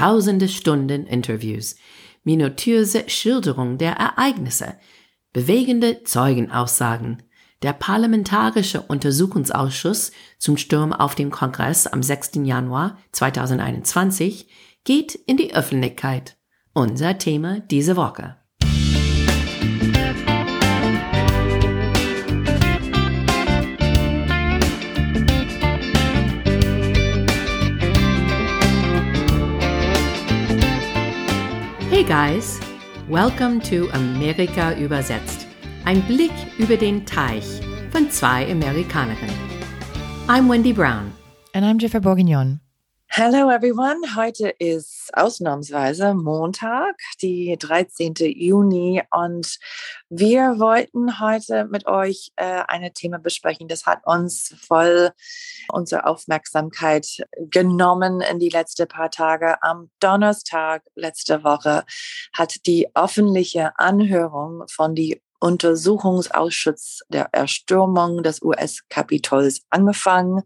tausende 0.00 0.48
Stunden 0.48 1.04
Interviews, 1.04 1.76
minutiöse 2.24 3.04
Schilderung 3.10 3.76
der 3.76 3.96
Ereignisse, 3.96 4.76
bewegende 5.34 6.04
Zeugenaussagen. 6.04 7.22
Der 7.60 7.74
Parlamentarische 7.74 8.80
Untersuchungsausschuss 8.80 10.12
zum 10.38 10.56
Sturm 10.56 10.94
auf 10.94 11.16
den 11.16 11.30
Kongress 11.30 11.86
am 11.86 12.02
6. 12.02 12.30
Januar 12.44 12.96
2021 13.12 14.48
geht 14.84 15.16
in 15.26 15.36
die 15.36 15.54
Öffentlichkeit. 15.54 16.38
Unser 16.72 17.18
Thema 17.18 17.60
diese 17.60 17.94
Woche. 17.94 18.39
Hey 32.00 32.08
guys, 32.08 32.58
welcome 33.10 33.60
to 33.60 33.90
Amerika 33.92 34.72
übersetzt. 34.72 35.46
Ein 35.84 36.00
Blick 36.06 36.32
über 36.56 36.78
den 36.78 37.04
Teich 37.04 37.60
von 37.90 38.10
zwei 38.10 38.50
Amerikanerinnen. 38.50 39.36
I'm 40.26 40.48
Wendy 40.48 40.72
Brown. 40.72 41.12
And 41.52 41.62
I'm 41.62 41.78
Jennifer 41.78 42.00
Bourguignon. 42.00 42.60
Hello 43.12 43.50
everyone. 43.50 44.14
Heute 44.14 44.50
ist 44.60 45.10
ausnahmsweise 45.14 46.14
Montag, 46.14 46.94
die 47.20 47.56
13. 47.58 48.14
Juni 48.14 49.02
und 49.10 49.58
wir 50.08 50.60
wollten 50.60 51.18
heute 51.18 51.64
mit 51.64 51.88
euch 51.88 52.30
äh, 52.36 52.62
ein 52.68 52.88
Thema 52.94 53.18
besprechen. 53.18 53.66
Das 53.66 53.84
hat 53.84 54.06
uns 54.06 54.54
voll 54.64 55.10
unsere 55.72 56.06
Aufmerksamkeit 56.06 57.26
genommen 57.36 58.20
in 58.20 58.38
die 58.38 58.48
letzten 58.48 58.86
paar 58.86 59.10
Tage. 59.10 59.60
Am 59.60 59.90
Donnerstag 59.98 60.84
letzte 60.94 61.42
Woche 61.42 61.82
hat 62.32 62.64
die 62.64 62.94
öffentliche 62.94 63.76
Anhörung 63.76 64.62
von 64.70 64.94
die 64.94 65.20
Untersuchungsausschuss 65.40 67.00
der 67.08 67.30
Erstürmung 67.32 68.22
des 68.22 68.40
US-Kapitols 68.40 69.62
angefangen. 69.68 70.42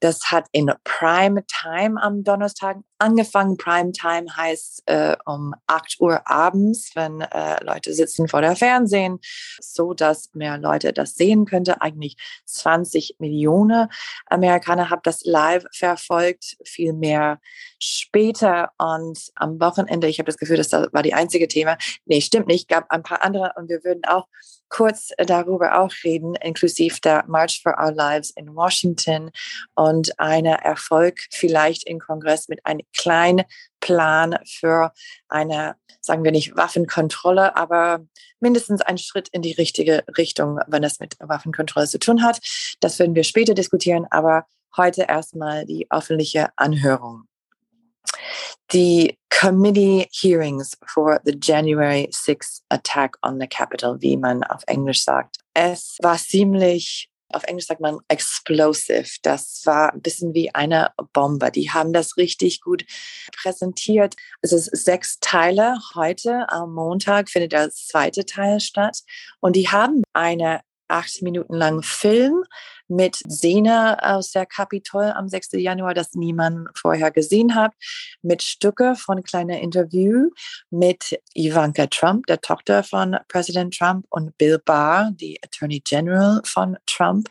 Das 0.00 0.30
hat 0.30 0.46
in 0.52 0.70
Prime 0.84 1.44
Time 1.46 2.02
am 2.02 2.22
Donnerstag 2.22 2.78
angefangen. 2.98 3.56
Prime 3.56 3.92
Time 3.92 4.26
heißt 4.36 4.82
äh, 4.86 5.16
um 5.24 5.54
8 5.66 5.96
Uhr 6.00 6.28
abends, 6.28 6.90
wenn 6.94 7.20
äh, 7.20 7.62
Leute 7.64 7.94
sitzen 7.94 8.28
vor 8.28 8.40
der 8.40 8.56
Fernsehen, 8.56 9.18
so 9.60 9.94
dass 9.94 10.34
mehr 10.34 10.58
Leute 10.58 10.92
das 10.92 11.14
sehen 11.14 11.46
könnte. 11.46 11.80
Eigentlich 11.80 12.16
20 12.44 13.16
Millionen 13.18 13.88
Amerikaner 14.26 14.90
haben 14.90 15.02
das 15.04 15.24
live 15.24 15.64
verfolgt, 15.72 16.56
viel 16.64 16.92
mehr 16.92 17.40
später 17.78 18.70
und 18.78 19.18
am 19.34 19.60
Wochenende. 19.60 20.08
Ich 20.08 20.18
habe 20.18 20.26
das 20.26 20.38
Gefühl, 20.38 20.56
das 20.56 20.72
war 20.72 21.02
die 21.02 21.14
einzige 21.14 21.48
Thema. 21.48 21.78
Nee, 22.04 22.20
stimmt 22.20 22.48
nicht. 22.48 22.68
Gab 22.68 22.90
ein 22.90 23.02
paar 23.02 23.22
andere 23.22 23.52
und 23.56 23.68
wir 23.68 23.82
würden 23.84 24.04
auch 24.06 24.26
kurz 24.68 25.10
darüber 25.18 25.80
auch 25.80 25.92
reden, 26.04 26.34
inklusive 26.36 27.00
der 27.00 27.24
March 27.26 27.60
for 27.62 27.76
Our 27.78 27.92
Lives 27.92 28.30
in 28.30 28.54
Washington 28.54 29.30
und 29.74 30.18
einer 30.18 30.56
Erfolg 30.56 31.20
vielleicht 31.30 31.86
im 31.86 31.98
Kongress 31.98 32.48
mit 32.48 32.64
einem 32.64 32.86
kleinen 32.96 33.44
Plan 33.80 34.36
für 34.46 34.92
eine, 35.28 35.76
sagen 36.00 36.24
wir 36.24 36.32
nicht 36.32 36.56
Waffenkontrolle, 36.56 37.56
aber 37.56 38.04
mindestens 38.40 38.82
ein 38.82 38.98
Schritt 38.98 39.28
in 39.28 39.42
die 39.42 39.52
richtige 39.52 40.04
Richtung, 40.16 40.58
wenn 40.66 40.84
es 40.84 41.00
mit 41.00 41.16
Waffenkontrolle 41.20 41.86
zu 41.86 41.98
tun 41.98 42.22
hat. 42.22 42.40
Das 42.80 42.98
werden 42.98 43.14
wir 43.14 43.24
später 43.24 43.54
diskutieren, 43.54 44.06
aber 44.10 44.46
heute 44.76 45.02
erstmal 45.02 45.64
die 45.66 45.86
öffentliche 45.90 46.48
Anhörung. 46.56 47.24
Die 48.72 49.16
Committee 49.30 50.08
Hearings 50.12 50.76
for 50.86 51.20
the 51.24 51.36
January 51.40 52.08
6th 52.10 52.62
Attack 52.70 53.16
on 53.22 53.38
the 53.40 53.46
Capitol, 53.46 54.00
wie 54.00 54.16
man 54.16 54.42
auf 54.44 54.62
Englisch 54.66 55.04
sagt. 55.04 55.38
Es 55.54 55.96
war 56.02 56.16
ziemlich 56.18 57.10
auf 57.32 57.44
Englisch 57.44 57.66
sagt 57.66 57.80
man 57.80 57.98
explosive. 58.08 59.18
Das 59.22 59.62
war 59.64 59.92
ein 59.92 60.00
bisschen 60.00 60.34
wie 60.34 60.54
eine 60.54 60.90
Bombe. 61.12 61.50
Die 61.50 61.70
haben 61.70 61.92
das 61.92 62.16
richtig 62.16 62.60
gut 62.60 62.84
präsentiert. 63.42 64.14
Es 64.42 64.52
ist 64.52 64.66
sechs 64.76 65.18
Teile. 65.20 65.76
Heute 65.94 66.48
am 66.50 66.72
Montag 66.74 67.28
findet 67.28 67.52
der 67.52 67.70
zweite 67.70 68.24
Teil 68.24 68.60
statt. 68.60 69.00
Und 69.40 69.56
die 69.56 69.68
haben 69.68 70.02
eine 70.12 70.60
acht 70.88 71.22
Minuten 71.22 71.54
langen 71.54 71.82
Film 71.82 72.44
mit 72.88 73.16
Szene 73.16 73.98
aus 74.02 74.30
der 74.30 74.46
Kapitol 74.46 75.04
am 75.04 75.28
6. 75.28 75.52
Januar, 75.52 75.94
das 75.94 76.14
niemand 76.14 76.68
vorher 76.76 77.10
gesehen 77.10 77.54
hat, 77.54 77.72
mit 78.22 78.42
Stücke 78.42 78.94
von 78.94 79.22
kleiner 79.22 79.60
Interview 79.60 80.30
mit 80.70 81.20
Ivanka 81.34 81.86
Trump, 81.86 82.26
der 82.26 82.40
Tochter 82.40 82.82
von 82.82 83.16
Präsident 83.28 83.76
Trump, 83.76 84.06
und 84.10 84.36
Bill 84.38 84.60
Barr, 84.64 85.10
die 85.14 85.38
Attorney 85.42 85.80
General 85.80 86.40
von 86.44 86.76
Trump. 86.86 87.28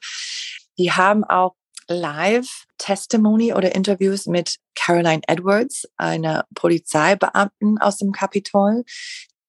Die 0.78 0.92
haben 0.92 1.24
auch 1.24 1.56
live 1.88 2.66
Testimony 2.78 3.54
oder 3.54 3.76
Interviews 3.76 4.26
mit 4.26 4.58
Caroline 4.76 5.22
Edwards, 5.28 5.88
einer 5.98 6.46
Polizeibeamten 6.56 7.78
aus 7.80 7.98
dem 7.98 8.12
Kapitol, 8.12 8.84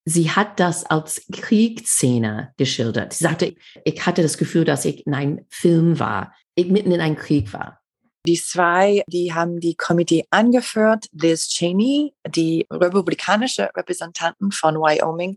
sie 0.07 0.31
hat 0.31 0.59
das 0.61 0.87
als 0.87 1.27
Kriegsszene 1.31 2.55
geschildert. 2.57 3.13
Sie 3.13 3.25
sagte, 3.25 3.55
ich 3.85 4.07
hatte 4.07 4.23
das 4.23 4.39
Gefühl, 4.39 4.65
dass 4.65 4.85
ich 4.85 5.07
in 5.07 5.13
einem 5.13 5.45
Film 5.51 5.99
war, 5.99 6.33
ich 6.55 6.69
mitten 6.69 6.93
in 6.93 7.01
einem 7.01 7.17
Krieg 7.17 7.53
war. 7.53 7.81
Die 8.25 8.41
zwei, 8.41 9.05
die 9.07 9.35
haben 9.35 9.61
die 9.61 9.75
Komitee 9.77 10.25
angeführt, 10.31 11.07
Liz 11.13 11.49
Cheney, 11.49 12.15
die 12.29 12.67
republikanische 12.71 13.71
Repräsentantin 13.77 14.51
von 14.51 14.77
Wyoming 14.77 15.37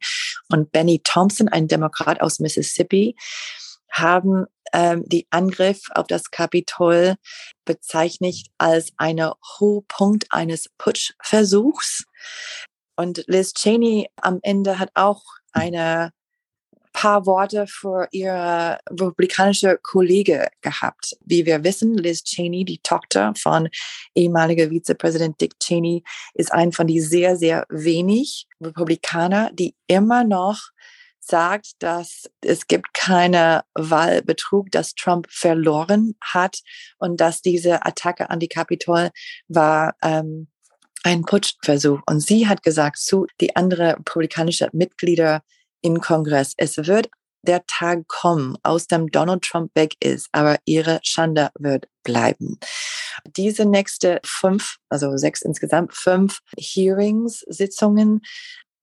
und 0.51 0.71
Benny 0.71 1.01
Thompson, 1.03 1.49
ein 1.49 1.67
Demokrat 1.67 2.21
aus 2.21 2.39
Mississippi, 2.39 3.15
haben 3.91 4.45
ähm, 4.73 5.03
die 5.05 5.27
Angriff 5.29 5.81
auf 5.91 6.07
das 6.07 6.31
Kapitol 6.31 7.15
bezeichnet 7.65 8.35
als 8.57 8.91
eine 8.97 9.33
Hochpunkt 9.59 10.25
eines 10.29 10.69
Putschversuchs. 10.77 12.05
Und 12.99 13.23
Liz 13.27 13.53
Cheney 13.53 14.09
am 14.17 14.39
Ende 14.41 14.77
hat 14.77 14.89
auch 14.93 15.23
eine 15.53 16.11
paar 16.91 17.25
Worte 17.25 17.65
für 17.65 18.09
ihre 18.11 18.77
republikanische 18.89 19.79
Kollege 19.81 20.49
gehabt. 20.59 21.15
Wie 21.23 21.45
wir 21.45 21.63
wissen, 21.63 21.97
Liz 21.97 22.25
Cheney, 22.25 22.65
die 22.65 22.79
Tochter 22.79 23.33
von 23.37 23.69
ehemaliger 24.15 24.69
Vizepräsident 24.69 25.39
Dick 25.39 25.57
Cheney, 25.61 26.03
ist 26.33 26.51
ein 26.51 26.73
von 26.73 26.87
die 26.87 26.99
sehr, 26.99 27.37
sehr 27.37 27.65
wenig 27.69 28.47
Republikaner, 28.59 29.49
die 29.53 29.77
immer 29.87 30.25
noch 30.25 30.59
sagt, 31.21 31.81
dass 31.81 32.29
es 32.41 32.67
gibt 32.67 32.93
keine 32.93 33.63
Wahlbetrug, 33.75 34.71
dass 34.71 34.93
Trump 34.93 35.27
verloren 35.29 36.15
hat 36.19 36.59
und 36.97 37.21
dass 37.21 37.41
diese 37.41 37.85
Attacke 37.85 38.29
an 38.29 38.41
die 38.41 38.49
Kapitol 38.49 39.11
war 39.47 39.95
ähm, 40.01 40.49
ein 41.03 41.23
Putschversuch. 41.23 42.01
Und 42.05 42.21
sie 42.21 42.47
hat 42.47 42.63
gesagt 42.63 42.97
zu 42.97 43.27
die 43.41 43.55
anderen 43.55 43.95
republikanischen 43.97 44.69
Mitglieder 44.73 45.41
im 45.81 46.01
Kongress, 46.01 46.53
es 46.57 46.77
wird 46.77 47.09
der 47.43 47.65
Tag 47.67 48.07
kommen, 48.07 48.57
aus 48.63 48.87
dem 48.87 49.07
Donald 49.07 49.43
Trump 49.43 49.71
weg 49.75 49.93
ist, 50.01 50.27
aber 50.31 50.57
ihre 50.65 50.99
Schande 51.03 51.49
wird 51.57 51.87
bleiben. 52.03 52.59
Diese 53.37 53.65
nächste 53.65 54.19
fünf, 54.25 54.77
also 54.89 55.15
sechs 55.17 55.41
insgesamt, 55.41 55.93
fünf 55.95 56.39
Hearings, 56.57 57.39
Sitzungen, 57.47 58.21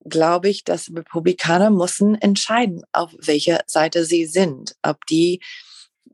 glaube 0.08 0.48
ich, 0.48 0.64
dass 0.64 0.90
Republikaner 0.94 1.70
müssen 1.70 2.14
entscheiden, 2.14 2.82
auf 2.92 3.12
welcher 3.18 3.60
Seite 3.66 4.04
sie 4.04 4.26
sind. 4.26 4.74
Ob 4.82 5.04
die, 5.06 5.40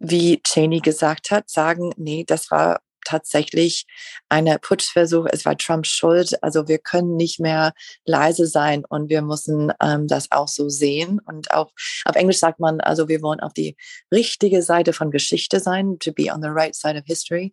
wie 0.01 0.41
Cheney 0.43 0.81
gesagt 0.81 1.31
hat, 1.31 1.49
sagen, 1.49 1.93
nee, 1.97 2.25
das 2.27 2.51
war 2.51 2.81
tatsächlich 3.05 3.87
ein 4.29 4.49
Putschversuch. 4.61 5.27
Es 5.31 5.45
war 5.45 5.57
Trumps 5.57 5.91
Schuld. 5.91 6.43
Also 6.43 6.69
wir 6.69 6.79
können 6.79 7.17
nicht 7.17 7.41
mehr 7.41 7.73
leise 8.05 8.47
sein 8.47 8.85
und 8.89 9.09
wir 9.09 9.23
müssen 9.23 9.73
ähm, 9.81 10.07
das 10.09 10.31
auch 10.31 10.49
so 10.49 10.69
sehen. 10.69 11.21
Und 11.25 11.51
auch 11.53 11.73
auf 12.05 12.17
Englisch 12.17 12.39
sagt 12.39 12.61
man, 12.61 12.81
also 12.81 13.09
wir 13.09 13.23
wollen 13.23 13.41
auf 13.41 13.53
die 13.53 13.77
richtige 14.13 14.63
Seite 14.63 14.93
von 14.93 15.11
Geschichte 15.11 15.61
sein, 15.61 15.99
to 15.99 16.13
be 16.13 16.33
on 16.33 16.43
the 16.43 16.49
right 16.49 16.75
side 16.75 16.99
of 16.99 17.05
history. 17.07 17.53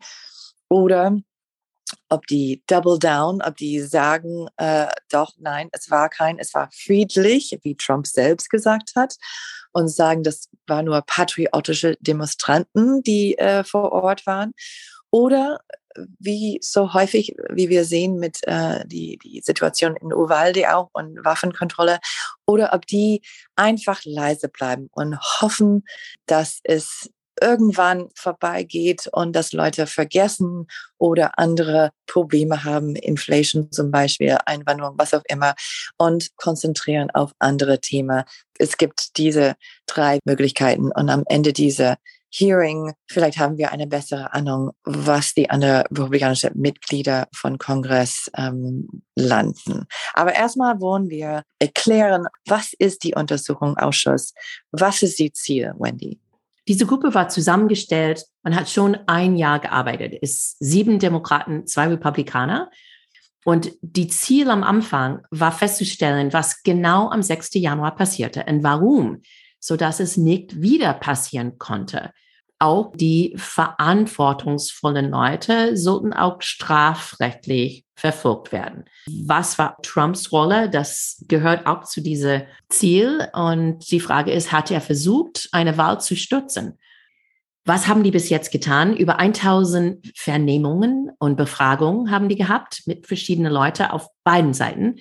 Oder 0.70 1.18
ob 2.10 2.28
die 2.28 2.64
Double 2.68 3.00
Down, 3.00 3.42
ob 3.42 3.56
die 3.58 3.82
sagen, 3.82 4.48
äh, 4.58 4.88
doch, 5.10 5.34
nein, 5.38 5.70
es 5.72 5.90
war 5.90 6.10
kein, 6.10 6.38
es 6.40 6.54
war 6.54 6.70
friedlich, 6.72 7.58
wie 7.64 7.76
Trump 7.76 8.08
selbst 8.08 8.50
gesagt 8.50 8.92
hat, 8.96 9.16
und 9.72 9.88
sagen, 9.88 10.24
das 10.24 10.50
war 10.68 10.84
nur 10.84 11.02
patriotische 11.02 11.96
Demonstranten, 12.00 13.04
die 13.04 13.38
äh, 13.38 13.64
vor 13.64 13.92
Ort 13.92 14.26
waren. 14.26 14.54
Oder 15.12 15.60
äh, 15.96 16.02
wie 16.20 16.60
so 16.62 16.94
häufig, 16.94 17.36
wie 17.50 17.70
wir 17.70 17.86
sehen 17.86 18.20
mit 18.20 18.40
äh, 18.48 18.86
die, 18.86 19.18
die 19.18 19.42
Situation 19.42 19.96
in 19.96 20.14
Uvalde 20.14 20.76
auch 20.76 20.90
und 20.94 21.24
Waffenkontrolle, 21.24 22.00
oder 22.46 22.74
ob 22.74 22.86
die 22.86 23.22
einfach 23.56 24.02
leise 24.06 24.50
bleiben 24.50 24.90
und 24.92 25.20
hoffen, 25.42 25.84
dass 26.26 26.60
es 26.64 27.10
irgendwann 27.42 28.10
vorbeigeht 28.16 29.08
und 29.12 29.34
dass 29.36 29.54
Leute 29.54 29.88
vergessen 29.88 30.68
oder 30.98 31.38
andere 31.38 31.92
Probleme 32.08 32.64
haben, 32.64 32.96
Inflation 32.96 33.72
zum 33.72 33.92
Beispiel, 33.92 34.38
Einwanderung, 34.46 34.96
was 34.98 35.14
auch 35.14 35.24
immer, 35.28 35.56
und 35.98 36.36
konzentrieren 36.36 37.10
auf 37.12 37.32
andere 37.40 37.80
Themen. 37.80 38.24
Es 38.58 38.78
gibt 38.78 39.18
diese 39.18 39.56
drei 39.86 40.20
Möglichkeiten 40.26 40.92
und 40.92 41.10
am 41.10 41.24
Ende 41.28 41.54
dieser 41.54 41.98
Hearing, 42.32 42.94
vielleicht 43.08 43.40
haben 43.40 43.58
wir 43.58 43.72
eine 43.72 43.88
bessere 43.88 44.34
Ahnung, 44.34 44.72
was 44.84 45.34
die 45.34 45.50
anderen 45.50 45.84
republikanischen 45.92 46.52
Mitglieder 46.56 47.28
von 47.34 47.58
Kongress 47.58 48.30
ähm, 48.38 49.04
landen. 49.16 49.86
Aber 50.14 50.36
erstmal 50.36 50.80
wollen 50.80 51.10
wir 51.10 51.44
erklären, 51.58 52.28
was 52.46 52.74
ist 52.74 53.04
die 53.04 53.16
Untersuchungsausschuss? 53.16 54.34
Was 54.72 55.02
ist 55.02 55.20
die 55.20 55.32
Ziel, 55.32 55.74
Wendy? 55.80 56.20
Diese 56.68 56.86
Gruppe 56.86 57.16
war 57.16 57.30
zusammengestellt 57.30 58.26
und 58.44 58.56
hat 58.56 58.70
schon 58.70 58.96
ein 59.08 59.36
Jahr 59.36 59.60
gearbeitet. 59.60 60.20
Es 60.22 60.56
sieben 60.60 61.00
Demokraten, 61.00 61.66
zwei 61.66 61.88
Republikaner. 61.88 62.70
Und 63.44 63.72
die 63.82 64.08
Ziel 64.08 64.52
am 64.52 64.64
Anfang 64.64 65.22
war 65.32 65.52
festzustellen, 65.52 66.32
was 66.32 66.62
genau 66.62 67.10
am 67.10 67.24
6. 67.24 67.56
Januar 67.56 67.96
passierte 67.96 68.46
und 68.48 68.62
warum 68.62 69.24
so 69.60 69.76
dass 69.76 70.00
es 70.00 70.18
nicht 70.18 70.62
wieder 70.62 70.94
passieren 70.94 71.58
konnte. 71.58 72.12
Auch 72.62 72.92
die 72.94 73.34
verantwortungsvollen 73.38 75.10
Leute 75.10 75.78
sollten 75.78 76.12
auch 76.12 76.42
strafrechtlich 76.42 77.86
verfolgt 77.96 78.52
werden. 78.52 78.84
Was 79.08 79.58
war 79.58 79.78
Trumps 79.82 80.34
Rolle? 80.34 80.70
Das 80.70 81.24
gehört 81.30 81.68
auch 81.68 81.86
zu 81.86 82.02
diesem 82.02 82.42
Ziel. 82.68 83.30
Und 83.34 83.90
die 83.92 84.02
Frage 84.02 84.32
ist, 84.32 84.52
hat 84.52 84.72
er 84.72 84.82
versucht, 84.82 85.48
eine 85.54 85.78
Wahl 85.78 86.02
zu 86.02 86.18
stürzen? 86.18 86.78
Was 87.66 87.88
haben 87.88 88.04
die 88.04 88.12
bis 88.12 88.30
jetzt 88.30 88.52
getan? 88.52 88.96
Über 88.96 89.20
1000 89.20 90.12
Vernehmungen 90.16 91.12
und 91.20 91.38
Befragungen 91.38 92.10
haben 92.12 92.28
die 92.28 92.36
gehabt 92.36 92.84
mit 92.88 93.08
verschiedenen 93.08 93.54
Leuten 93.54 93.84
auf 93.84 94.08
beiden 94.24 94.54
Seiten. 94.54 94.96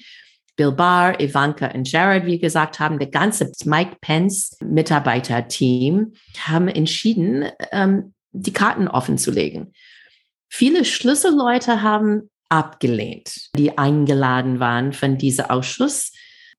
Bill 0.59 0.73
Barr, 0.73 1.21
Ivanka 1.21 1.69
und 1.69 1.91
Jared, 1.91 2.27
wie 2.27 2.41
gesagt 2.41 2.81
haben, 2.81 2.99
der 2.99 3.09
ganze 3.09 3.53
Mike 3.65 3.99
Pence 4.01 4.57
Mitarbeiterteam 4.61 6.13
haben 6.47 6.67
entschieden, 6.67 7.45
ähm, 7.71 8.13
die 8.33 8.53
Karten 8.53 8.89
offen 8.89 9.19
zu 9.19 9.31
legen. 9.31 9.73
Viele 10.51 10.85
Schlüsselleute 10.85 11.83
haben 11.83 12.29
abgelehnt, 12.49 13.51
die 13.57 13.79
eingeladen 13.79 14.59
waren 14.59 14.93
von 14.93 15.17
diesem 15.17 15.45
Ausschuss. 15.47 16.13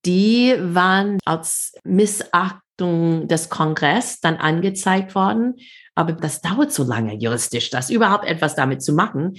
Die 0.05 0.55
waren 0.57 1.17
als 1.25 1.73
Missachtung 1.83 3.27
des 3.27 3.49
Kongress 3.49 4.21
dann 4.21 4.37
angezeigt 4.37 5.13
worden. 5.13 5.55
Aber 5.95 6.13
das 6.13 6.39
dauert 6.39 6.71
so 6.71 6.85
lange 6.85 7.15
juristisch, 7.15 7.69
das 7.69 7.89
überhaupt 7.89 8.25
etwas 8.25 8.55
damit 8.55 8.81
zu 8.81 8.93
machen. 8.93 9.33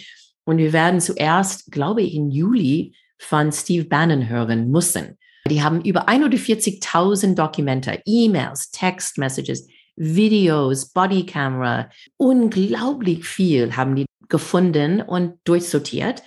Und 0.45 0.59
wir 0.59 0.75
werden 0.75 1.01
zuerst, 1.01 1.73
glaube 1.73 2.03
ich, 2.03 2.15
im 2.15 2.29
Juli 2.29 2.95
von 3.21 3.53
Steve 3.53 3.85
Bannon 3.85 4.29
hören 4.29 4.71
müssen. 4.71 5.19
Die 5.49 5.63
haben 5.63 5.83
über 5.83 6.09
140.000 6.09 7.35
Dokumente, 7.35 8.01
E-Mails, 8.05 8.71
Text-Messages, 8.71 9.69
Videos, 9.97 10.93
Bodycamera, 10.93 11.91
unglaublich 12.17 13.27
viel 13.27 13.77
haben 13.77 13.97
die 13.97 14.07
gefunden 14.29 15.03
und 15.03 15.35
durchsortiert. 15.45 16.23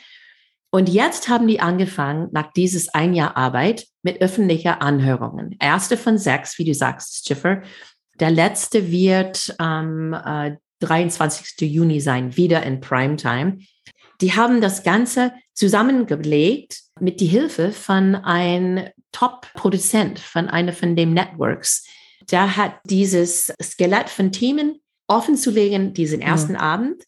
Und 0.72 0.90
jetzt 0.90 1.30
haben 1.30 1.48
die 1.48 1.60
angefangen, 1.60 2.30
nach 2.32 2.52
dieses 2.54 2.90
ein 2.90 3.14
Jahr 3.14 3.38
Arbeit, 3.38 3.86
mit 4.02 4.22
öffentlicher 4.22 4.82
Anhörungen. 4.82 5.56
Erste 5.60 5.98
von 5.98 6.18
sechs, 6.18 6.58
wie 6.58 6.66
du 6.66 6.74
sagst, 6.74 7.28
Schiffer. 7.28 7.62
Der 8.20 8.32
letzte 8.32 8.92
wird 8.92 9.56
am 9.58 10.14
äh, 10.14 10.58
23. 10.82 11.62
Juni 11.72 12.02
sein, 12.02 12.36
wieder 12.36 12.64
in 12.64 12.82
Primetime. 12.82 13.60
Die 14.22 14.34
haben 14.34 14.62
das 14.62 14.84
Ganze 14.84 15.34
zusammengelegt 15.54 16.82
mit 17.00 17.20
die 17.20 17.28
Hilfe 17.28 17.72
von 17.72 18.16
einem 18.16 18.88
Top-Produzent 19.12 20.20
von 20.20 20.50
einer 20.50 20.74
von 20.74 20.96
den 20.96 21.14
Networks. 21.14 21.86
Der 22.32 22.56
hat 22.56 22.76
dieses 22.86 23.54
Skelett 23.62 24.10
von 24.10 24.32
Themen 24.32 24.82
offen 25.08 25.36
zu 25.36 25.52
legen, 25.52 25.94
diesen 25.94 26.22
ersten 26.22 26.54
ja. 26.54 26.60
Abend. 26.60 27.04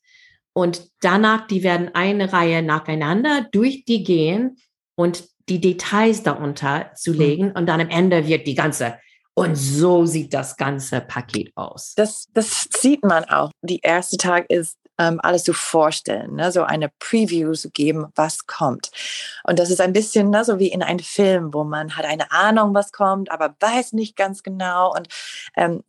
Und 0.53 0.89
danach, 1.01 1.47
die 1.47 1.63
werden 1.63 1.91
eine 1.93 2.31
Reihe 2.31 2.61
nacheinander 2.61 3.47
durch 3.51 3.85
die 3.85 4.03
gehen 4.03 4.57
und 4.95 5.25
die 5.49 5.59
Details 5.59 6.23
darunter 6.23 6.91
zu 6.95 7.11
legen. 7.11 7.51
Und 7.51 7.67
dann 7.67 7.81
am 7.81 7.89
Ende 7.89 8.27
wird 8.27 8.47
die 8.47 8.55
ganze 8.55 8.97
und 9.37 9.55
so 9.55 10.05
sieht 10.05 10.33
das 10.33 10.55
ganze 10.55 11.01
Paket 11.01 11.51
aus. 11.55 11.93
Das, 11.95 12.27
das 12.33 12.69
sieht 12.79 13.03
man 13.03 13.25
auch. 13.25 13.51
Die 13.61 13.81
erste 13.81 14.15
Tag 14.15 14.49
ist 14.49 14.77
ähm, 14.97 15.19
alles 15.21 15.43
zu 15.43 15.53
vorstellen, 15.53 16.35
ne? 16.35 16.51
so 16.51 16.63
eine 16.63 16.89
Preview 16.99 17.53
zu 17.53 17.69
geben, 17.69 18.07
was 18.15 18.47
kommt. 18.47 18.91
Und 19.43 19.59
das 19.59 19.69
ist 19.69 19.81
ein 19.81 19.93
bisschen 19.93 20.29
ne, 20.29 20.43
so 20.45 20.59
wie 20.59 20.67
in 20.67 20.83
einem 20.83 20.99
Film, 20.99 21.53
wo 21.53 21.63
man 21.63 21.95
hat 21.97 22.05
eine 22.05 22.31
Ahnung, 22.31 22.73
was 22.73 22.91
kommt, 22.91 23.31
aber 23.31 23.55
weiß 23.59 23.93
nicht 23.93 24.15
ganz 24.15 24.43
genau. 24.43 24.93
Und 24.93 25.07
ähm, 25.55 25.83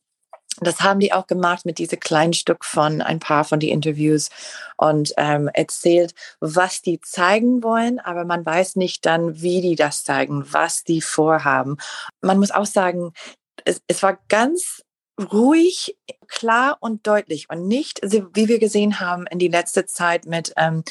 das 0.61 0.81
haben 0.81 1.01
die 1.01 1.13
auch 1.13 1.27
gemacht 1.27 1.67
mit 1.67 1.79
diesem 1.79 2.01
kleinen 2.01 2.33
Stück 2.33 2.65
von 2.65 3.03
ein 3.03 3.19
paar 3.19 3.45
von 3.45 3.61
den 3.61 3.69
Interviews 3.71 4.31
und 4.77 5.13
ähm, 5.19 5.49
erzählt, 5.53 6.15
was 6.41 6.81
die 6.81 7.01
zeigen 7.01 7.63
wollen, 7.63 7.99
aber 7.99 8.25
man 8.25 8.45
weiß 8.45 8.77
nicht 8.77 9.05
dann, 9.05 9.43
wie 9.43 9.61
die 9.61 9.77
das 9.77 10.05
zeigen, 10.05 10.45
was 10.51 10.83
die 10.83 11.03
vorhaben. 11.03 11.77
Man 12.23 12.39
muss 12.39 12.51
auch 12.51 12.65
sagen, 12.65 13.13
es, 13.65 13.83
es 13.87 14.03
war 14.03 14.19
ganz 14.29 14.83
ruhig, 15.19 15.97
klar 16.29 16.77
und 16.81 17.07
deutlich 17.07 17.49
und 17.51 17.67
nicht, 17.67 18.01
wie 18.03 18.49
wir 18.49 18.59
gesehen 18.59 19.01
haben 19.01 19.27
in 19.27 19.39
die 19.39 19.49
letzte 19.49 19.87
Zeit 19.87 20.27
mit 20.27 20.53
ähm, 20.57 20.83